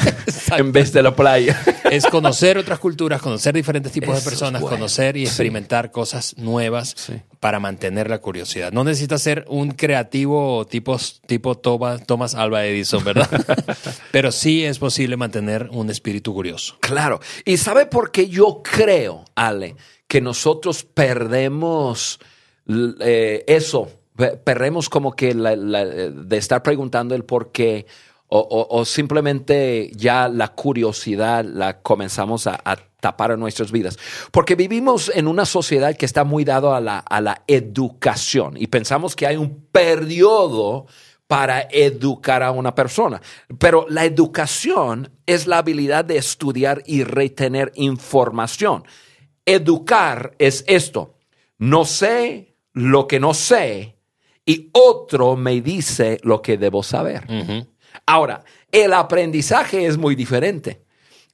en 0.57 0.73
vez 0.73 0.93
de 0.93 1.03
la 1.03 1.15
playa. 1.15 1.61
es 1.91 2.07
conocer 2.07 2.59
otras 2.59 2.79
culturas, 2.79 3.21
conocer 3.21 3.55
diferentes 3.55 3.93
tipos 3.93 4.17
de 4.17 4.23
personas, 4.23 4.63
conocer 4.63 5.17
y 5.17 5.25
experimentar 5.25 5.91
cosas 5.91 6.37
nuevas 6.37 7.11
para 7.41 7.61
mantener 7.61 8.11
la 8.11 8.19
curiosidad. 8.19 8.73
No 8.73 8.85
necesitas 8.85 9.23
ser 9.23 9.45
un 9.49 9.71
creativo 9.73 10.67
tipo, 10.67 10.99
tipo 11.27 11.57
Thomas, 11.57 12.05
Thomas 12.07 12.35
Alba 12.35 12.65
Edison, 12.65 13.05
¿verdad? 13.05 13.29
Pero 14.11 14.33
sí 14.33 14.65
es 14.65 14.79
posible 14.79 15.17
mantener 15.17 15.69
un 15.71 15.91
espíritu 15.91 16.35
curioso. 16.35 16.77
Claro. 16.81 17.21
¿Y 17.45 17.57
sabe 17.57 17.87
por 17.87 18.11
qué 18.11 18.29
yo 18.29 18.63
creo, 18.63 19.25
Ale, 19.35 19.77
que 20.09 20.21
nosotros 20.21 20.85
perdemos 20.85 22.19
eh, 23.01 23.45
eso? 23.47 23.91
Perdemos 24.45 24.89
como 24.89 25.13
que 25.13 25.35
de 25.35 26.37
estar 26.37 26.63
preguntando 26.63 27.15
el 27.15 27.25
por 27.25 27.53
qué 27.53 27.87
o, 28.29 28.85
simplemente 28.85 29.91
ya 29.95 30.29
la 30.29 30.49
curiosidad 30.49 31.45
la 31.45 31.81
comenzamos 31.81 32.47
a, 32.47 32.61
tapar 32.99 33.31
en 33.31 33.41
nuestras 33.41 33.71
vidas. 33.71 33.99
Porque 34.33 34.57
vivimos 34.57 35.13
en 35.15 35.29
una 35.29 35.45
sociedad 35.45 35.95
que 35.95 36.07
está 36.07 36.25
muy 36.25 36.45
dado 36.45 36.75
a 36.75 36.81
la, 36.81 36.99
a 36.99 37.21
la 37.21 37.43
educación 37.47 38.57
y 38.57 38.67
pensamos 38.67 39.15
que 39.15 39.27
hay 39.27 39.37
un 39.37 39.67
periodo 39.71 40.87
para 41.29 41.69
educar 41.71 42.43
a 42.43 42.51
una 42.51 42.75
persona. 42.75 43.21
Pero 43.59 43.87
la 43.89 44.07
educación 44.07 45.11
es 45.27 45.47
la 45.47 45.59
habilidad 45.59 46.05
de 46.05 46.17
estudiar 46.17 46.83
y 46.87 47.05
retener 47.05 47.71
información. 47.77 48.85
Educar 49.45 50.35
es 50.39 50.65
esto. 50.67 51.15
No 51.59 51.85
sé 51.85 52.57
lo 52.73 53.07
que 53.07 53.21
no 53.21 53.35
sé 53.35 53.96
y 54.47 54.71
otro 54.73 55.37
me 55.37 55.61
dice 55.61 56.19
lo 56.23 56.41
que 56.41 56.57
debo 56.57 56.83
saber. 56.85 57.27
Ahora, 58.07 58.45
el 58.71 58.93
aprendizaje 58.93 59.87
es 59.87 59.99
muy 59.99 60.15
diferente. 60.15 60.85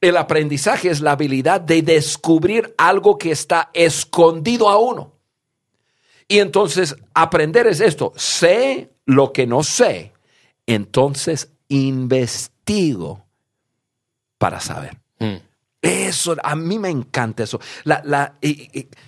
El 0.00 0.16
aprendizaje 0.16 0.90
es 0.90 1.00
la 1.00 1.12
habilidad 1.12 1.60
de 1.60 1.82
descubrir 1.82 2.74
algo 2.78 3.18
que 3.18 3.30
está 3.30 3.70
escondido 3.74 4.68
a 4.68 4.78
uno. 4.78 5.12
Y 6.26 6.38
entonces 6.38 6.96
aprender 7.14 7.66
es 7.66 7.80
esto, 7.80 8.12
sé 8.16 8.90
lo 9.04 9.32
que 9.32 9.46
no 9.46 9.62
sé, 9.62 10.12
entonces 10.66 11.52
investigo 11.68 13.26
para 14.38 14.58
saber. 14.58 14.98
Mm. 15.18 15.36
Eso, 15.82 16.36
a 16.42 16.54
mí 16.56 16.78
me 16.78 16.88
encanta 16.88 17.42
eso. 17.42 17.60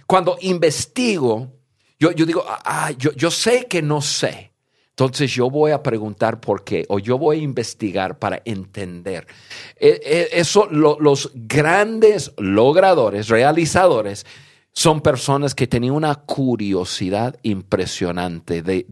cuando 0.06 0.36
investigo, 0.40 1.53
yo, 1.98 2.10
digo, 2.12 2.44
ah, 2.46 2.60
ah, 2.64 2.90
yo, 2.92 3.12
yo 3.12 3.30
sé 3.30 3.66
que 3.66 3.82
no 3.82 4.00
sé. 4.02 4.52
Entonces 4.90 5.32
yo 5.32 5.50
voy 5.50 5.72
a 5.72 5.82
preguntar 5.82 6.40
por 6.40 6.62
qué 6.62 6.84
o 6.88 7.00
yo 7.00 7.18
voy 7.18 7.40
a 7.40 7.42
investigar 7.42 8.20
para 8.20 8.40
entender. 8.44 9.26
E, 9.74 10.00
e, 10.04 10.38
eso, 10.38 10.68
los 10.70 11.32
grandes 11.34 12.32
logradores, 12.38 13.28
realizadores, 13.28 14.24
son 14.70 15.00
personas 15.00 15.54
que 15.54 15.66
tenían 15.66 15.94
una 15.94 16.14
curiosidad 16.14 17.36
impresionante 17.42 18.62
de, 18.62 18.86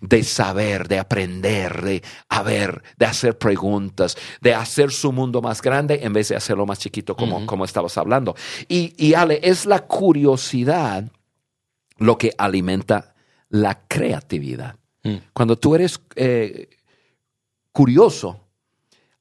de, 0.00 0.24
saber, 0.24 0.88
de 0.88 0.98
aprender, 0.98 1.82
de 1.82 2.02
ver, 2.44 2.82
de 2.98 3.06
hacer 3.06 3.38
preguntas, 3.38 4.18
de 4.42 4.54
hacer 4.54 4.90
su 4.90 5.10
mundo 5.10 5.40
más 5.40 5.62
grande 5.62 6.00
en 6.02 6.12
vez 6.12 6.28
de 6.28 6.36
hacerlo 6.36 6.66
más 6.66 6.78
chiquito 6.80 7.16
como, 7.16 7.46
como 7.46 7.64
estabas 7.64 7.96
hablando. 7.96 8.34
Y, 8.68 8.92
y 8.98 9.14
Ale, 9.14 9.40
es 9.42 9.64
la 9.64 9.86
curiosidad 9.86 11.10
lo 11.98 12.18
que 12.18 12.32
alimenta 12.36 13.14
la 13.48 13.86
creatividad. 13.86 14.76
Mm. 15.02 15.16
Cuando 15.32 15.56
tú 15.56 15.74
eres 15.74 16.00
eh, 16.16 16.68
curioso, 17.72 18.48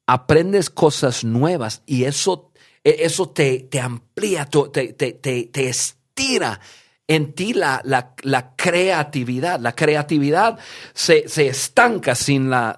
aprendes 0.08 0.70
cosas 0.70 1.24
nuevas 1.24 1.84
y 1.86 2.06
eso, 2.06 2.52
e, 2.84 2.98
eso 3.00 3.30
te, 3.30 3.60
te 3.70 3.80
amplía, 3.80 4.46
te, 4.46 4.94
te, 4.94 5.14
te, 5.14 5.68
estira 5.68 6.60
en 7.08 7.34
ti 7.34 7.54
la, 7.54 7.82
la, 7.84 8.56
creatividad. 8.56 9.60
La 9.60 9.76
creatividad 9.76 10.58
se, 10.94 11.28
se 11.28 11.48
estanca 11.48 12.16
sin 12.16 12.50
la, 12.50 12.76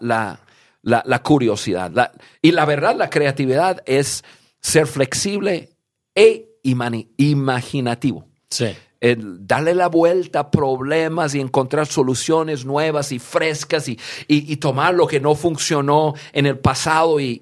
la 0.81 1.23
curiosidad. 1.23 2.11
y 2.41 2.51
la 2.51 2.65
verdad, 2.65 2.95
la 2.95 3.09
creatividad 3.09 3.81
es 3.85 4.23
ser 4.59 4.87
flexible 4.87 5.69
e 6.15 6.59
imaginativo. 6.63 8.27
Sí 8.49 8.75
darle 9.17 9.75
la 9.75 9.87
vuelta 9.87 10.39
a 10.39 10.51
problemas 10.51 11.35
y 11.35 11.39
encontrar 11.39 11.85
soluciones 11.85 12.65
nuevas 12.65 13.11
y 13.11 13.19
frescas 13.19 13.87
y, 13.87 14.55
tomar 14.55 14.95
lo 14.95 15.05
que 15.05 15.19
no 15.19 15.35
funcionó 15.35 16.13
en 16.33 16.45
el 16.45 16.57
pasado 16.57 17.19
y, 17.19 17.39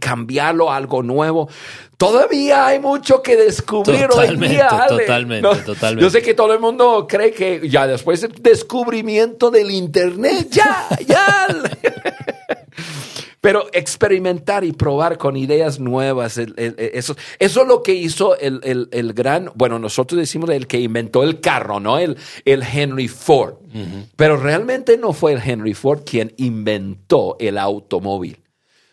cambiarlo 0.00 0.70
a 0.70 0.76
algo 0.76 1.02
nuevo. 1.02 1.48
Todavía 1.96 2.66
hay 2.66 2.80
mucho 2.80 3.22
que 3.22 3.36
descubrir 3.36 4.08
hoy 4.12 4.36
día. 4.36 4.68
Totalmente, 4.88 5.48
totalmente. 5.64 6.02
Yo 6.02 6.10
sé 6.10 6.20
que 6.20 6.34
todo 6.34 6.52
el 6.52 6.58
mundo 6.58 7.06
cree 7.08 7.32
que 7.32 7.68
ya 7.68 7.86
después 7.86 8.20
del 8.20 8.32
descubrimiento 8.40 9.50
del 9.50 9.70
Internet, 9.70 10.48
ya, 10.50 10.88
ya. 11.06 11.46
Pero 13.42 13.66
experimentar 13.72 14.62
y 14.62 14.70
probar 14.70 15.18
con 15.18 15.36
ideas 15.36 15.80
nuevas, 15.80 16.38
eso, 16.38 17.16
eso 17.40 17.62
es 17.62 17.66
lo 17.66 17.82
que 17.82 17.92
hizo 17.92 18.36
el, 18.38 19.12
gran, 19.14 19.50
bueno, 19.56 19.80
nosotros 19.80 20.20
decimos 20.20 20.48
el 20.50 20.68
que 20.68 20.78
inventó 20.78 21.24
el 21.24 21.40
carro, 21.40 21.80
¿no? 21.80 21.98
El, 21.98 22.16
el 22.44 22.62
Henry 22.62 23.08
Ford. 23.08 23.54
Pero 24.14 24.36
realmente 24.36 24.96
no 24.96 25.12
fue 25.12 25.32
el 25.32 25.42
Henry 25.44 25.74
Ford 25.74 26.02
quien 26.06 26.32
inventó 26.36 27.36
el 27.40 27.58
automóvil. 27.58 28.44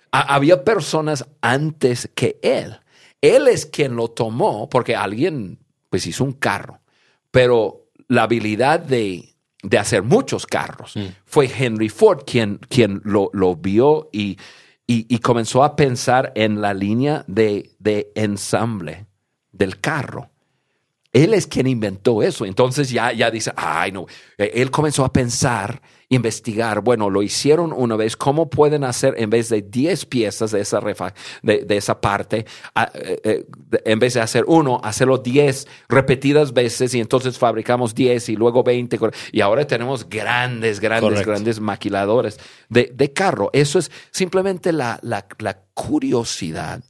había 0.10 0.64
personas 0.64 1.28
antes 1.42 2.10
que 2.16 2.40
él. 2.42 2.80
Él 3.22 3.48
es 3.48 3.68
quien 3.68 3.96
lo 3.96 4.08
tomó 4.08 4.68
porque 4.68 4.96
alguien 4.96 5.60
pues 5.92 6.08
hizo 6.08 6.24
un 6.24 6.34
carro. 6.34 6.80
Pero 7.30 7.86
la 8.08 8.24
habilidad 8.24 8.80
de 8.80 9.29
de 9.64 9.78
hacer 9.78 10.04
muchos 10.04 10.46
carros. 10.46 10.96
Mm. 10.96 11.08
Fue 11.26 11.50
Henry 11.54 11.90
Ford 11.90 12.24
quien, 12.26 12.58
quien 12.70 13.02
lo, 13.04 13.56
vio 13.56 14.10
y, 14.12 14.38
y, 14.86 15.20
comenzó 15.20 15.64
a 15.64 15.76
pensar 15.76 16.32
en 16.36 16.62
la 16.62 16.74
línea 16.74 17.24
de, 17.28 17.72
de 17.80 18.12
ensamble 18.16 19.08
del 19.52 19.80
carro. 19.80 20.30
Él 21.12 21.34
es 21.34 21.48
quien 21.48 21.66
inventó 21.66 22.22
eso. 22.22 22.46
Entonces 22.46 22.90
ya, 22.90 23.12
ya 23.12 23.32
dice, 23.32 23.52
ay, 23.56 23.92
no. 23.92 24.06
E, 24.38 24.52
él 24.56 24.70
comenzó 24.70 25.04
a 25.04 25.12
pensar, 25.12 25.82
investigar. 26.10 26.82
Bueno, 26.82 27.10
lo 27.10 27.24
hicieron 27.24 27.74
una 27.74 27.96
vez. 27.96 28.16
¿Cómo 28.16 28.50
pueden 28.50 28.84
hacer 28.84 29.16
en 29.18 29.32
vez 29.32 29.50
de 29.50 29.64
10 29.64 30.06
piezas 30.06 30.52
de 30.52 30.62
esa, 30.62 30.80
refa, 30.80 31.14
de, 31.42 31.66
esa 31.70 32.00
parte, 32.00 32.46
eh, 32.94 33.22
eh, 33.24 33.46
en 33.86 33.98
vez 33.98 34.14
de 34.14 34.22
hacer 34.22 34.44
uno, 34.48 34.80
hacerlo 34.84 35.18
10 35.18 35.68
repetidas 35.88 36.54
veces 36.54 36.94
y 36.94 37.00
entonces 37.00 37.40
fabricamos 37.40 37.96
10 37.96 38.30
y 38.30 38.36
luego 38.36 38.64
20? 38.64 39.00
Y 39.32 39.42
ahora 39.42 39.66
tenemos 39.66 40.08
grandes, 40.08 40.80
grandes, 40.80 41.26
grandes 41.26 41.60
maquiladores 41.60 42.40
de, 42.70 42.92
de, 42.94 43.14
carro. 43.14 43.50
Eso 43.54 43.80
es 43.80 43.90
simplemente 44.12 44.72
la, 44.72 45.00
la, 45.02 45.26
la 45.40 45.60
curiosidad 45.74 46.84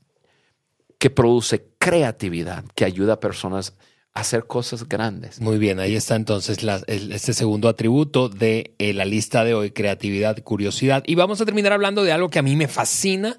que 0.97 1.09
produce 1.09 1.69
creatividad, 1.79 2.65
que 2.75 2.83
ayuda 2.83 3.13
a 3.13 3.19
personas 3.21 3.73
hacer 4.13 4.45
cosas 4.45 4.87
grandes. 4.87 5.39
Muy 5.39 5.57
bien, 5.57 5.79
ahí 5.79 5.95
está 5.95 6.15
entonces 6.15 6.59
este 6.87 7.33
segundo 7.33 7.69
atributo 7.69 8.29
de 8.29 8.75
eh, 8.79 8.93
la 8.93 9.05
lista 9.05 9.43
de 9.43 9.53
hoy, 9.53 9.71
creatividad, 9.71 10.41
curiosidad. 10.43 11.03
Y 11.05 11.15
vamos 11.15 11.41
a 11.41 11.45
terminar 11.45 11.73
hablando 11.73 12.03
de 12.03 12.11
algo 12.11 12.29
que 12.29 12.39
a 12.39 12.43
mí 12.43 12.55
me 12.55 12.67
fascina 12.67 13.37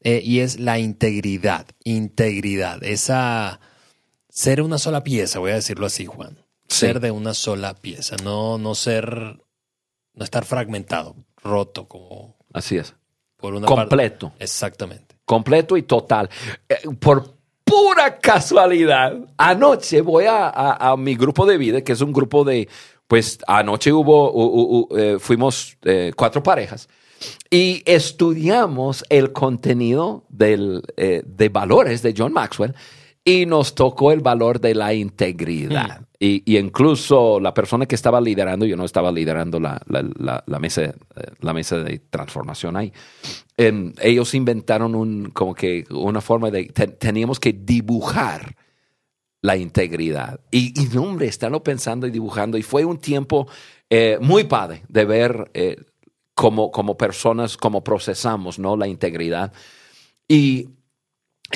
eh, 0.00 0.20
y 0.24 0.40
es 0.40 0.60
la 0.60 0.78
integridad. 0.78 1.66
Integridad, 1.84 2.82
esa 2.82 3.60
ser 4.28 4.62
una 4.62 4.78
sola 4.78 5.04
pieza, 5.04 5.38
voy 5.38 5.52
a 5.52 5.56
decirlo 5.56 5.86
así, 5.86 6.06
Juan. 6.06 6.38
Ser 6.68 7.00
de 7.00 7.10
una 7.10 7.34
sola 7.34 7.74
pieza, 7.74 8.16
no, 8.24 8.58
no 8.58 8.74
ser, 8.74 9.06
no 10.14 10.24
estar 10.24 10.44
fragmentado, 10.44 11.14
roto, 11.42 11.86
como. 11.86 12.36
Así 12.52 12.76
es. 12.76 12.94
Por 13.36 13.54
una 13.54 13.66
Completo. 13.66 14.32
Exactamente. 14.38 15.16
Completo 15.24 15.76
y 15.76 15.82
total. 15.82 16.30
Eh, 16.68 16.88
por 16.98 17.33
pura 17.74 18.18
casualidad, 18.18 19.18
anoche 19.36 20.00
voy 20.00 20.26
a, 20.28 20.94
mi 20.96 21.16
grupo 21.16 21.46
de 21.46 21.58
vida, 21.58 21.82
que 21.82 21.92
es 21.92 22.00
un 22.00 22.12
grupo 22.12 22.44
de, 22.44 22.68
pues 23.08 23.38
anoche 23.46 23.92
hubo, 23.92 24.88
eh, 24.96 25.18
fuimos 25.18 25.76
eh, 25.82 26.12
cuatro 26.16 26.42
parejas 26.42 26.88
y 27.50 27.82
estudiamos 27.86 29.04
el 29.08 29.32
contenido 29.32 30.24
del, 30.28 30.82
eh, 30.96 31.22
de 31.26 31.48
valores 31.48 32.02
de 32.02 32.14
John 32.16 32.32
Maxwell 32.32 32.74
y 33.24 33.46
nos 33.46 33.74
tocó 33.74 34.12
el 34.12 34.20
valor 34.20 34.60
de 34.60 34.74
la 34.74 34.94
integridad. 34.94 36.00
Mm. 36.00 36.04
Y, 36.26 36.56
incluso 36.56 37.38
la 37.38 37.52
persona 37.52 37.84
que 37.84 37.94
estaba 37.94 38.18
liderando, 38.18 38.64
yo 38.64 38.78
no 38.78 38.86
estaba 38.86 39.12
liderando 39.12 39.60
la, 39.60 39.78
la, 39.86 40.58
mesa, 40.58 40.94
la 41.40 41.52
mesa 41.52 41.78
de 41.80 41.98
transformación 41.98 42.78
ahí, 42.78 42.90
ellos 43.58 44.34
inventaron 44.34 44.94
un, 44.94 45.26
como 45.32 45.54
que 45.54 45.84
una 45.90 46.22
forma 46.22 46.50
de, 46.50 46.64
teníamos 46.64 47.38
que 47.38 47.52
dibujar 47.52 48.56
la 49.42 49.58
integridad. 49.58 50.40
Y, 50.50 50.72
y 50.80 50.96
hombre, 50.96 51.26
estarlo 51.26 51.62
pensando 51.62 52.06
y 52.06 52.10
dibujando. 52.10 52.56
Y 52.56 52.62
fue 52.62 52.86
un 52.86 52.96
tiempo 52.96 53.46
eh, 53.90 54.16
muy 54.18 54.44
padre 54.44 54.82
de 54.88 55.04
ver 55.04 55.50
eh, 55.52 55.76
como, 56.34 56.70
como 56.70 56.96
personas, 56.96 57.58
cómo 57.58 57.84
procesamos 57.84 58.58
¿no? 58.58 58.78
la 58.78 58.88
integridad. 58.88 59.52
Y, 60.26 60.70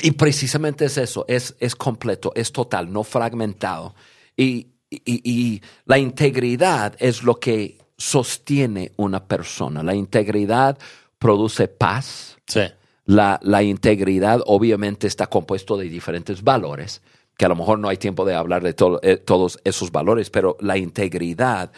y 0.03 0.11
precisamente 0.11 0.85
es 0.85 0.99
eso, 0.99 1.25
es, 1.27 1.55
es 1.59 1.75
completo, 1.75 2.31
es 2.35 2.51
total, 2.51 2.93
no 2.93 3.03
fragmentado. 3.03 3.95
Y, 4.41 4.67
y, 4.89 5.61
la 5.85 5.97
integridad 5.97 6.95
es 6.97 7.23
lo 7.23 7.39
que 7.39 7.77
sostiene 7.97 8.93
una 8.95 9.27
persona. 9.27 9.83
La 9.83 9.93
integridad 9.93 10.77
produce 11.17 11.67
paz. 11.67 12.37
Sí. 12.47 12.61
La, 13.03 13.37
la, 13.43 13.63
integridad 13.63 14.41
obviamente 14.45 15.07
está 15.07 15.27
compuesto 15.27 15.75
de 15.75 15.89
diferentes 15.89 16.41
valores, 16.41 17.01
que 17.37 17.45
a 17.45 17.49
lo 17.49 17.55
mejor 17.55 17.79
no 17.79 17.89
hay 17.89 17.97
tiempo 17.97 18.23
de 18.23 18.35
hablar 18.35 18.63
de 18.63 18.75
eh, 19.01 19.17
todos 19.17 19.59
esos 19.65 19.91
valores, 19.91 20.29
pero 20.29 20.55
la 20.61 20.77
integridad 20.77 21.71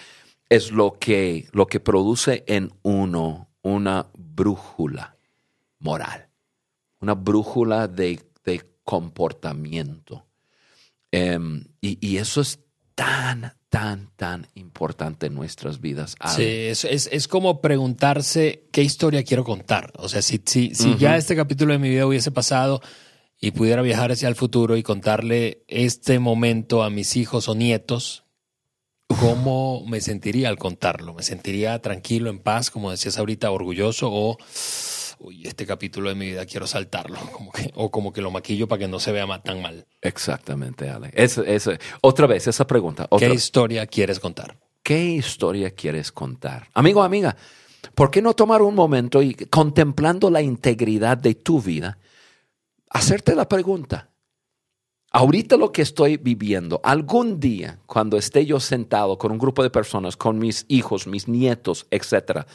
es 0.48 0.72
lo 0.72 1.00
que, 1.00 1.48
lo 1.54 1.66
que 1.66 1.80
produce 1.80 2.44
en 2.46 2.72
uno 2.84 3.50
una 3.64 4.08
brújula 4.14 5.16
moral, 5.80 6.28
una 7.00 7.16
brújula 7.16 7.88
de, 7.88 8.20
de 8.44 8.62
comportamiento. 8.84 10.26
Em, 11.12 11.66
y, 11.82 11.98
y 12.06 12.18
eso 12.18 12.42
es 12.42 12.60
tan, 12.96 13.54
tan, 13.70 14.10
tan 14.16 14.48
importante 14.56 15.28
en 15.28 15.34
nuestras 15.34 15.82
vidas. 15.82 16.16
Sí, 16.36 16.44
es, 16.44 16.86
es, 16.86 17.28
como 17.28 17.62
preguntarse 17.62 18.68
qué 18.72 18.84
historia 18.84 19.24
quiero 19.24 19.44
contar. 19.44 19.92
O 19.98 20.10
sea, 20.10 20.22
si, 20.22 20.42
si, 20.46 20.76
si 20.76 20.98
ya 20.98 21.18
este 21.18 21.36
capítulo 21.36 21.74
de 21.74 21.80
mi 21.80 21.90
vida 21.90 22.06
hubiese 22.06 22.32
pasado 22.32 22.82
y 23.40 23.52
pudiera 23.52 23.82
viajar 23.82 24.12
hacia 24.12 24.30
el 24.30 24.36
futuro 24.36 24.78
y 24.78 24.84
contarle 24.84 25.64
este 25.68 26.20
momento 26.20 26.84
a 26.84 26.90
mis 26.90 27.16
hijos 27.16 27.50
o 27.50 27.56
nietos, 27.56 28.24
¿cómo 29.20 29.84
me 29.88 30.00
sentiría 30.00 30.50
al 30.50 30.58
contarlo? 30.58 31.14
¿Me 31.14 31.24
sentiría 31.24 31.80
tranquilo, 31.82 32.30
en 32.30 32.40
paz, 32.40 32.70
como 32.70 32.92
decías 32.92 33.18
ahorita, 33.18 33.52
orgulloso 33.52 34.10
o 34.12 34.38
uy, 35.22 35.46
este 35.46 35.66
capítulo 35.66 36.10
de 36.10 36.16
mi 36.16 36.28
vida 36.28 36.46
quiero 36.46 36.68
saltarlo, 36.68 37.18
como 37.32 37.52
que, 37.52 37.72
o 37.76 37.92
como 37.92 38.12
que 38.12 38.22
lo 38.22 38.32
maquillo 38.32 38.68
para 38.68 38.80
que 38.80 38.88
no 38.88 39.00
se 39.00 39.12
vea 39.12 39.28
tan 39.42 39.62
mal. 39.62 39.86
Exactamente, 40.02 40.90
Ale. 40.90 41.12
Es, 41.14 41.40
otra 42.02 42.28
vez, 42.28 42.48
esa 42.48 42.66
pregunta. 42.66 43.08
¿Qué 43.18 43.34
historia 43.34 43.86
quieres 43.86 44.20
contar? 44.20 44.58
¿Qué 44.84 45.04
historia 45.04 45.72
quieres 45.72 46.12
contar? 46.12 46.68
Amigo, 46.74 47.04
amiga, 47.04 47.36
¿por 47.94 48.10
qué 48.10 48.22
no 48.22 48.34
tomar 48.34 48.62
un 48.62 48.74
momento 48.74 49.22
y 49.22 49.36
contemplando 49.36 50.30
la 50.32 50.42
integridad 50.42 51.18
de 51.18 51.36
tu 51.36 51.62
vida, 51.62 52.00
hacerte 52.90 53.36
la 53.36 53.48
pregunta? 53.48 54.10
Ahorita 55.14 55.58
lo 55.58 55.72
que 55.74 55.82
estoy 55.82 56.18
viviendo, 56.18 56.80
algún 56.84 57.40
día, 57.40 57.80
cuando 57.86 58.18
esté 58.18 58.46
yo 58.46 58.62
sentado 58.62 59.18
con 59.18 59.32
un 59.34 59.38
grupo 59.38 59.62
de 59.62 59.70
personas, 59.70 60.16
con 60.16 60.40
mis 60.40 60.66
hijos, 60.70 61.06
mis 61.06 61.28
nietos, 61.28 61.86
etcétera, 61.92 62.48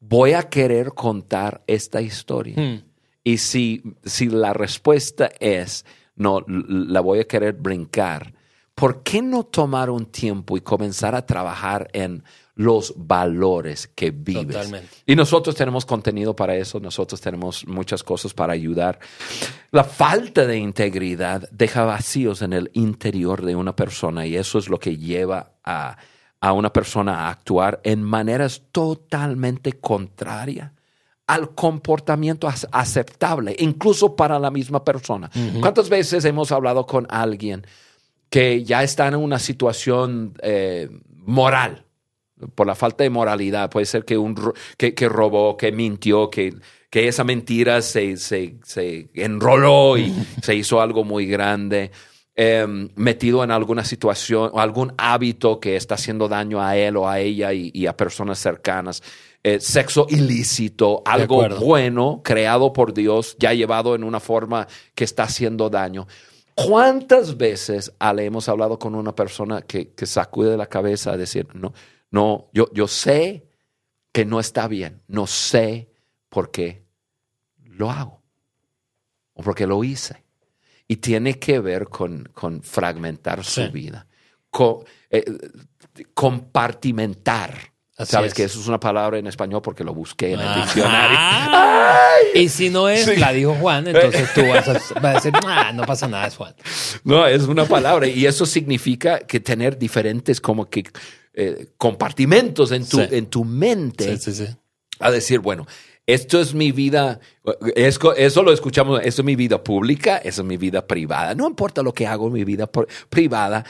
voy 0.00 0.32
a 0.32 0.44
querer 0.44 0.92
contar 0.94 1.62
esta 1.66 2.00
historia. 2.00 2.56
Hmm. 2.56 2.82
Y 3.24 3.38
si, 3.38 3.82
si 4.04 4.28
la 4.28 4.52
respuesta 4.52 5.30
es, 5.38 5.84
no, 6.16 6.44
la 6.46 7.00
voy 7.00 7.20
a 7.20 7.24
querer 7.24 7.54
brincar, 7.54 8.32
¿por 8.74 9.02
qué 9.02 9.20
no 9.20 9.44
tomar 9.44 9.90
un 9.90 10.06
tiempo 10.06 10.56
y 10.56 10.60
comenzar 10.60 11.14
a 11.14 11.26
trabajar 11.26 11.88
en 11.92 12.22
los 12.54 12.94
valores 12.96 13.88
que 13.88 14.12
vives? 14.12 14.46
Totalmente. 14.46 14.88
Y 15.04 15.14
nosotros 15.14 15.54
tenemos 15.54 15.84
contenido 15.84 16.34
para 16.34 16.56
eso, 16.56 16.80
nosotros 16.80 17.20
tenemos 17.20 17.66
muchas 17.66 18.02
cosas 18.02 18.32
para 18.32 18.54
ayudar. 18.54 18.98
La 19.72 19.84
falta 19.84 20.46
de 20.46 20.56
integridad 20.56 21.48
deja 21.50 21.84
vacíos 21.84 22.40
en 22.40 22.52
el 22.52 22.70
interior 22.72 23.44
de 23.44 23.56
una 23.56 23.76
persona 23.76 24.26
y 24.26 24.36
eso 24.36 24.58
es 24.58 24.68
lo 24.68 24.78
que 24.78 24.96
lleva 24.96 25.52
a 25.62 25.98
a 26.40 26.52
una 26.52 26.72
persona 26.72 27.26
a 27.26 27.30
actuar 27.30 27.80
en 27.82 28.02
maneras 28.02 28.62
totalmente 28.72 29.72
contrarias 29.74 30.72
al 31.26 31.54
comportamiento 31.54 32.48
aceptable, 32.72 33.54
incluso 33.58 34.16
para 34.16 34.38
la 34.38 34.50
misma 34.50 34.82
persona. 34.82 35.30
¿Cuántas 35.60 35.90
veces 35.90 36.24
hemos 36.24 36.50
hablado 36.52 36.86
con 36.86 37.06
alguien 37.10 37.66
que 38.30 38.64
ya 38.64 38.82
está 38.82 39.08
en 39.08 39.16
una 39.16 39.38
situación 39.38 40.34
eh, 40.42 40.88
moral, 41.26 41.84
por 42.54 42.66
la 42.66 42.74
falta 42.74 43.04
de 43.04 43.10
moralidad? 43.10 43.68
Puede 43.68 43.84
ser 43.84 44.06
que, 44.06 44.16
un, 44.16 44.34
que, 44.78 45.08
robó, 45.08 45.58
que 45.58 45.70
mintió, 45.70 46.30
que, 46.30 46.54
que 46.88 47.08
esa 47.08 47.24
mentira 47.24 47.82
se, 47.82 48.16
se, 48.16 48.56
se 48.64 49.10
enroló 49.12 49.98
y 49.98 50.14
se 50.42 50.54
hizo 50.54 50.80
algo 50.80 51.04
muy 51.04 51.26
grande. 51.26 51.90
Em, 52.40 52.88
metido 52.94 53.42
en 53.42 53.50
alguna 53.50 53.84
situación 53.84 54.50
o 54.52 54.60
algún 54.60 54.94
hábito 54.96 55.58
que 55.58 55.74
está 55.74 55.96
haciendo 55.96 56.28
daño 56.28 56.62
a 56.62 56.76
él 56.76 56.96
o 56.96 57.08
a 57.08 57.18
ella 57.18 57.52
y, 57.52 57.84
a 57.84 57.96
personas 57.96 58.38
cercanas. 58.38 59.02
Eh, 59.42 59.58
sexo 59.58 60.06
ilícito, 60.08 61.02
algo 61.04 61.48
bueno 61.58 62.20
creado 62.22 62.72
por 62.72 62.94
Dios, 62.94 63.34
ya 63.40 63.52
llevado 63.54 63.96
en 63.96 64.04
una 64.04 64.20
forma 64.20 64.68
que 64.94 65.02
está 65.02 65.24
haciendo 65.24 65.68
daño. 65.68 66.06
¿Cuántas 66.54 67.36
veces 67.36 67.92
Ale, 67.98 68.26
hemos 68.26 68.48
hablado 68.48 68.78
con 68.78 68.94
una 68.94 69.16
persona 69.16 69.62
que, 69.62 69.90
que 69.94 70.06
sacude 70.06 70.56
la 70.56 70.68
cabeza 70.68 71.10
a 71.10 71.16
decir, 71.16 71.48
no, 71.54 71.72
no, 72.12 72.50
yo, 72.52 72.68
yo 72.72 72.86
sé 72.86 73.48
que 74.12 74.24
no 74.24 74.38
está 74.38 74.68
bien, 74.68 75.02
no 75.08 75.26
sé 75.26 75.90
porque 76.28 76.84
lo 77.64 77.90
hago 77.90 78.22
o 79.32 79.42
porque 79.42 79.66
lo 79.66 79.82
hice. 79.82 80.27
Y 80.88 80.96
tiene 80.96 81.38
que 81.38 81.60
ver 81.60 81.88
con, 81.88 82.30
con 82.32 82.62
fragmentar 82.62 83.44
su 83.44 83.70
vida, 83.70 84.06
con, 84.50 84.78
eh, 85.10 85.22
compartimentar. 86.14 87.72
Sabes 88.04 88.32
que 88.32 88.44
eso 88.44 88.60
es 88.60 88.66
una 88.68 88.78
palabra 88.80 89.18
en 89.18 89.26
español 89.26 89.60
porque 89.60 89.84
lo 89.84 89.92
busqué 89.92 90.32
en 90.32 90.40
el 90.40 90.54
diccionario. 90.54 91.18
Y 92.34 92.48
si 92.48 92.70
no 92.70 92.88
es, 92.88 93.18
la 93.18 93.32
dijo 93.32 93.54
Juan, 93.54 93.88
entonces 93.88 94.32
tú 94.34 94.42
vas 94.46 94.68
a, 94.68 95.12
decir, 95.14 95.32
no 95.74 95.84
pasa 95.84 96.06
nada, 96.06 96.26
es 96.26 96.36
Juan. 96.36 96.54
No, 97.02 97.26
es 97.26 97.42
una 97.44 97.64
palabra 97.64 98.06
y 98.06 98.26
eso 98.26 98.46
significa 98.46 99.20
que 99.20 99.40
tener 99.40 99.78
diferentes 99.78 100.40
como 100.40 100.68
que 100.68 100.84
eh, 101.34 101.68
compartimentos 101.76 102.70
en 102.72 102.86
tu, 102.86 103.00
en 103.00 103.26
tu 103.26 103.44
mente. 103.44 104.16
Sí, 104.18 104.32
sí, 104.32 104.46
a 105.00 105.10
decir, 105.10 105.38
bueno, 105.40 105.66
esto 106.08 106.40
es 106.40 106.54
mi 106.54 106.72
vida, 106.72 107.20
eso 107.76 108.42
lo 108.42 108.50
escuchamos, 108.50 108.98
esto 109.04 109.20
es 109.20 109.26
mi 109.26 109.36
vida 109.36 109.62
pública, 109.62 110.16
eso 110.16 110.40
es 110.40 110.48
mi 110.48 110.56
vida 110.56 110.86
privada. 110.86 111.34
No 111.34 111.46
importa 111.46 111.82
lo 111.82 111.92
que 111.92 112.06
hago 112.06 112.28
en 112.28 112.32
mi 112.32 112.44
vida 112.44 112.66
privada, 113.10 113.62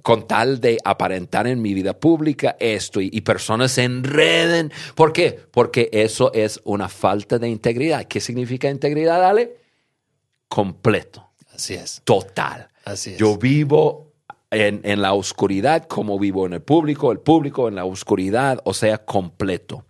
con 0.00 0.26
tal 0.26 0.62
de 0.62 0.78
aparentar 0.82 1.46
en 1.46 1.60
mi 1.60 1.74
vida 1.74 1.92
pública 1.92 2.56
esto 2.58 3.02
y, 3.02 3.20
personas 3.20 3.72
se 3.72 3.84
enreden. 3.84 4.72
¿Por 4.94 5.12
qué? 5.12 5.38
Porque 5.50 5.90
eso 5.92 6.32
es 6.32 6.58
una 6.64 6.88
falta 6.88 7.38
de 7.38 7.50
integridad. 7.50 8.06
¿Qué 8.06 8.18
significa 8.18 8.70
integridad, 8.70 9.22
Ale? 9.22 9.54
Completo. 10.48 11.32
Así 11.52 11.74
es. 11.74 12.00
Total. 12.04 12.66
Así 12.86 13.10
es. 13.10 13.18
Yo 13.18 13.36
vivo 13.36 14.03
en, 14.54 15.02
la 15.02 15.12
oscuridad 15.12 15.86
como 15.86 16.18
vivo 16.18 16.46
en 16.46 16.54
el 16.54 16.62
público, 16.62 17.12
el 17.12 17.20
público 17.20 17.68
en 17.68 17.74
la 17.74 17.84
oscuridad, 17.84 18.60
o 18.64 18.72
sea, 18.72 18.98
completo. 18.98 19.84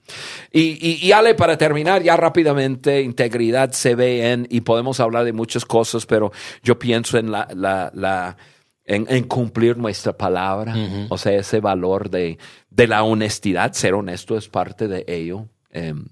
Y, 0.50 1.06
y, 1.06 1.12
Ale, 1.12 1.34
para 1.34 1.56
terminar 1.56 2.02
ya 2.02 2.16
rápidamente, 2.16 3.02
integridad 3.02 3.72
se 3.72 3.94
ve 3.94 4.32
en, 4.32 4.46
y 4.50 4.62
podemos 4.62 5.00
hablar 5.00 5.24
de 5.24 5.32
muchas 5.32 5.64
cosas, 5.64 6.06
pero 6.06 6.32
yo 6.62 6.78
pienso 6.78 7.18
en 7.18 7.30
la, 7.30 7.48
la, 7.54 8.36
en, 8.84 9.24
cumplir 9.24 9.76
nuestra 9.76 10.16
palabra, 10.16 10.74
o 11.08 11.18
sea, 11.18 11.32
ese 11.32 11.60
valor 11.60 12.10
de, 12.10 12.38
de, 12.70 12.86
la 12.86 13.02
honestidad, 13.02 13.72
ser 13.72 13.94
honesto 13.94 14.36
es 14.36 14.48
parte 14.48 14.88
de 14.88 15.04
ello, 15.06 15.48
em, 15.70 16.06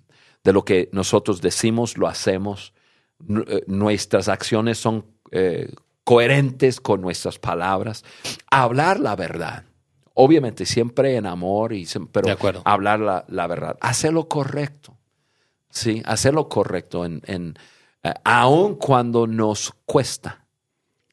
de 0.44 0.52
lo 0.52 0.64
que 0.64 0.88
nosotros 0.92 1.40
decimos, 1.40 1.96
lo 1.96 2.08
hacemos, 2.08 2.74
eh, 3.28 3.62
nuestras 3.66 4.28
acciones 4.28 4.78
son 4.78 5.06
eh, 5.30 5.72
coherentes 6.04 6.80
con 6.80 7.00
nuestras 7.00 7.38
palabras, 7.38 8.04
hablar 8.50 9.00
la 9.00 9.16
verdad. 9.16 9.64
Obviamente, 10.14 10.66
siempre 10.66 11.16
en 11.16 11.26
amor, 11.26 11.72
y, 11.72 11.88
pero 12.10 12.36
hablar 12.64 13.00
la, 13.00 13.24
la, 13.28 13.46
verdad. 13.46 13.78
Hacer 13.80 14.12
lo 14.12 14.28
correcto. 14.28 14.98
Sí, 15.70 16.02
hacer 16.04 16.34
lo 16.34 16.48
correcto, 16.50 17.06
en, 17.06 17.22
en 17.24 17.54
eh, 18.02 18.12
aun 18.24 18.74
cuando 18.74 19.26
nos 19.26 19.72
cuesta. 19.86 20.44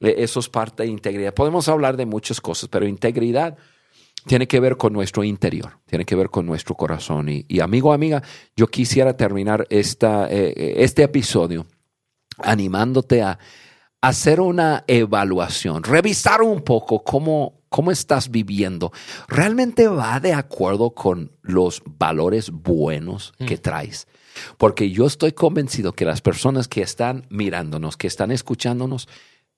E, 0.01 0.15
eso 0.17 0.41
es 0.41 0.49
parte 0.49 0.83
de 0.83 0.89
integridad. 0.89 1.33
Podemos 1.33 1.69
hablar 1.69 1.95
de 1.95 2.05
muchas 2.05 2.41
cosas, 2.41 2.67
pero 2.69 2.85
integridad 2.85 3.57
tiene 4.25 4.49
que 4.49 4.59
ver 4.59 4.75
con 4.75 4.91
nuestro 4.91 5.23
interior, 5.23 5.79
tiene 5.85 6.03
que 6.03 6.15
ver 6.15 6.29
con 6.29 6.45
nuestro 6.45 6.75
corazón. 6.75 7.29
Y, 7.29 7.45
y 7.47 7.61
amigo, 7.61 7.93
amiga, 7.93 8.21
yo 8.55 8.67
quisiera 8.67 9.15
terminar 9.15 9.65
esta, 9.69 10.27
eh, 10.29 10.83
este 10.83 11.03
episodio 11.03 11.65
animándote 12.37 13.21
a 13.21 13.39
hacer 14.01 14.39
una 14.39 14.83
evaluación, 14.87 15.83
revisar 15.83 16.41
un 16.41 16.61
poco 16.61 17.03
cómo, 17.03 17.61
cómo 17.69 17.91
estás 17.91 18.29
viviendo. 18.31 18.91
¿Realmente 19.27 19.87
va 19.87 20.19
de 20.19 20.33
acuerdo 20.33 20.91
con 20.91 21.31
los 21.41 21.81
valores 21.85 22.49
buenos 22.51 23.33
que 23.45 23.55
mm. 23.55 23.61
traes? 23.61 24.07
Porque 24.57 24.89
yo 24.91 25.05
estoy 25.05 25.33
convencido 25.33 25.93
que 25.93 26.05
las 26.05 26.21
personas 26.21 26.67
que 26.67 26.81
están 26.81 27.25
mirándonos, 27.29 27.97
que 27.97 28.07
están 28.07 28.31
escuchándonos, 28.31 29.07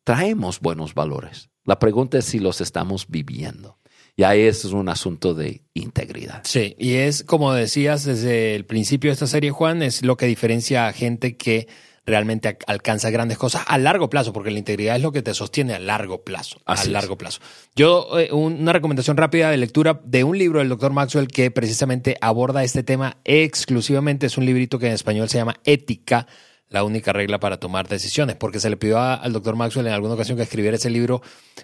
traemos 0.04 0.60
buenos 0.60 0.94
valores. 0.94 1.50
La 1.66 1.78
pregunta 1.78 2.18
es 2.18 2.26
si 2.26 2.40
los 2.40 2.62
estamos 2.62 3.08
viviendo. 3.08 3.78
Y 4.16 4.24
ahí 4.24 4.42
es 4.42 4.66
un 4.66 4.90
asunto 4.90 5.34
de 5.34 5.64
integridad. 5.74 6.42
Sí, 6.44 6.76
y 6.78 6.96
es 6.96 7.24
como 7.24 7.54
decías 7.54 8.04
desde 8.04 8.56
el 8.56 8.66
principio 8.66 9.10
de 9.10 9.14
esta 9.14 9.28
serie, 9.28 9.52
Juan, 9.52 9.82
es 9.82 10.04
lo 10.04 10.18
que 10.18 10.26
diferencia 10.26 10.88
a 10.88 10.94
gente 10.94 11.38
que 11.38 11.68
realmente 12.06 12.58
alcanza 12.68 13.10
grandes 13.10 13.38
cosas 13.38 13.64
a 13.68 13.78
largo 13.78 14.10
plazo, 14.10 14.34
porque 14.34 14.52
la 14.52 14.60
integridad 14.60 14.96
es 14.96 15.02
lo 15.02 15.12
que 15.12 15.22
te 15.22 15.34
sostiene 15.34 15.74
a 15.74 15.80
largo 15.80 16.24
plazo. 16.24 16.60
a 16.66 16.84
largo 16.86 17.18
plazo. 17.18 17.42
Yo, 17.76 18.20
eh, 18.20 18.32
una 18.32 18.74
recomendación 18.74 19.18
rápida 19.18 19.50
de 19.52 19.58
lectura 19.58 20.02
de 20.04 20.24
un 20.24 20.38
libro 20.38 20.60
del 20.60 20.70
doctor 20.70 20.92
Maxwell 20.94 21.28
que 21.28 21.52
precisamente 21.52 22.18
aborda 22.22 22.64
este 22.64 22.84
tema 22.84 23.18
exclusivamente. 23.24 24.26
Es 24.26 24.38
un 24.38 24.46
librito 24.46 24.80
que 24.80 24.88
en 24.88 24.94
español 24.94 25.30
se 25.30 25.38
llama 25.38 25.56
Ética 25.64 26.28
la 26.72 26.86
única 26.86 27.12
regla 27.12 27.40
para 27.40 27.58
tomar 27.58 27.90
decisiones, 27.90 28.38
porque 28.38 28.62
se 28.62 28.70
le 28.70 28.78
pidió 28.78 28.98
al 28.98 29.34
doctor 29.34 29.58
Maxwell 29.58 29.88
en 29.88 29.94
alguna 29.94 30.14
ocasión 30.14 30.38
que 30.38 30.44
escribiera 30.44 30.78
ese 30.78 30.90
libro, 30.90 31.22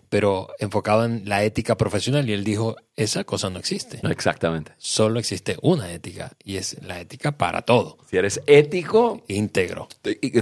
pero 0.10 0.49
enfocado 0.60 1.05
en 1.05 1.28
la 1.28 1.43
ética 1.43 1.78
profesional, 1.78 2.30
y 2.30 2.34
él 2.34 2.43
dijo, 2.43 2.76
esa 2.97 3.24
cosa 3.24 3.49
no 3.49 3.58
existe. 3.58 4.01
Exactamente. 4.03 4.74
Solo 4.78 5.20
existe 5.20 5.58
una 5.62 5.91
ética, 5.93 6.34
y 6.43 6.58
es 6.58 6.78
la 6.84 6.99
ética 6.99 7.32
para 7.32 7.62
todo. 7.62 7.97
Si 8.10 8.18
eres 8.18 8.41
ético, 8.47 9.24
íntegro. 9.30 9.88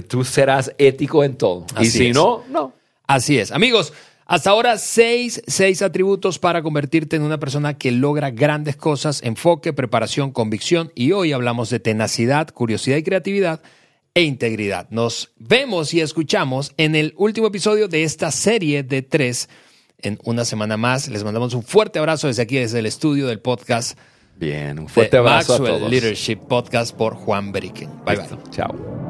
Tú 0.08 0.24
serás 0.24 0.74
ético 0.78 1.22
en 1.22 1.36
todo. 1.36 1.64
y 1.80 1.86
si 1.86 2.10
no, 2.10 2.42
no. 2.50 2.72
Así 3.06 3.38
es. 3.38 3.52
Amigos, 3.52 3.92
hasta 4.24 4.50
ahora, 4.50 4.78
seis, 4.78 5.40
seis 5.46 5.80
atributos 5.80 6.40
para 6.40 6.60
convertirte 6.60 7.14
en 7.14 7.22
una 7.22 7.38
persona 7.38 7.78
que 7.78 7.92
logra 7.92 8.32
grandes 8.32 8.74
cosas, 8.74 9.22
enfoque, 9.22 9.72
preparación, 9.72 10.32
convicción, 10.32 10.90
y 10.96 11.12
hoy 11.12 11.32
hablamos 11.32 11.70
de 11.70 11.78
tenacidad, 11.78 12.50
curiosidad 12.50 12.96
y 12.96 13.04
creatividad 13.04 13.60
e 14.16 14.22
integridad. 14.22 14.88
Nos 14.88 15.30
vemos 15.36 15.92
y 15.92 16.00
escuchamos 16.00 16.72
en 16.78 16.96
el 16.96 17.12
último 17.18 17.48
episodio 17.48 17.86
de 17.86 18.02
esta 18.02 18.30
serie 18.30 18.82
de 18.82 19.02
tres 19.02 19.50
en 19.98 20.18
una 20.24 20.46
semana 20.46 20.78
más. 20.78 21.08
Les 21.08 21.22
mandamos 21.22 21.52
un 21.52 21.62
fuerte 21.62 21.98
abrazo 21.98 22.26
desde 22.26 22.42
aquí, 22.42 22.56
desde 22.56 22.78
el 22.78 22.86
estudio 22.86 23.26
del 23.26 23.40
podcast. 23.40 23.98
Bien, 24.36 24.78
un 24.78 24.88
fuerte 24.88 25.18
abrazo 25.18 25.58
Maxwell 25.58 25.90
Leadership 25.90 26.36
Podcast 26.48 26.96
por 26.96 27.14
Juan 27.14 27.52
Beriken. 27.52 27.90
Bye 28.06 28.16
bye. 28.16 28.26
Chao. 28.50 29.05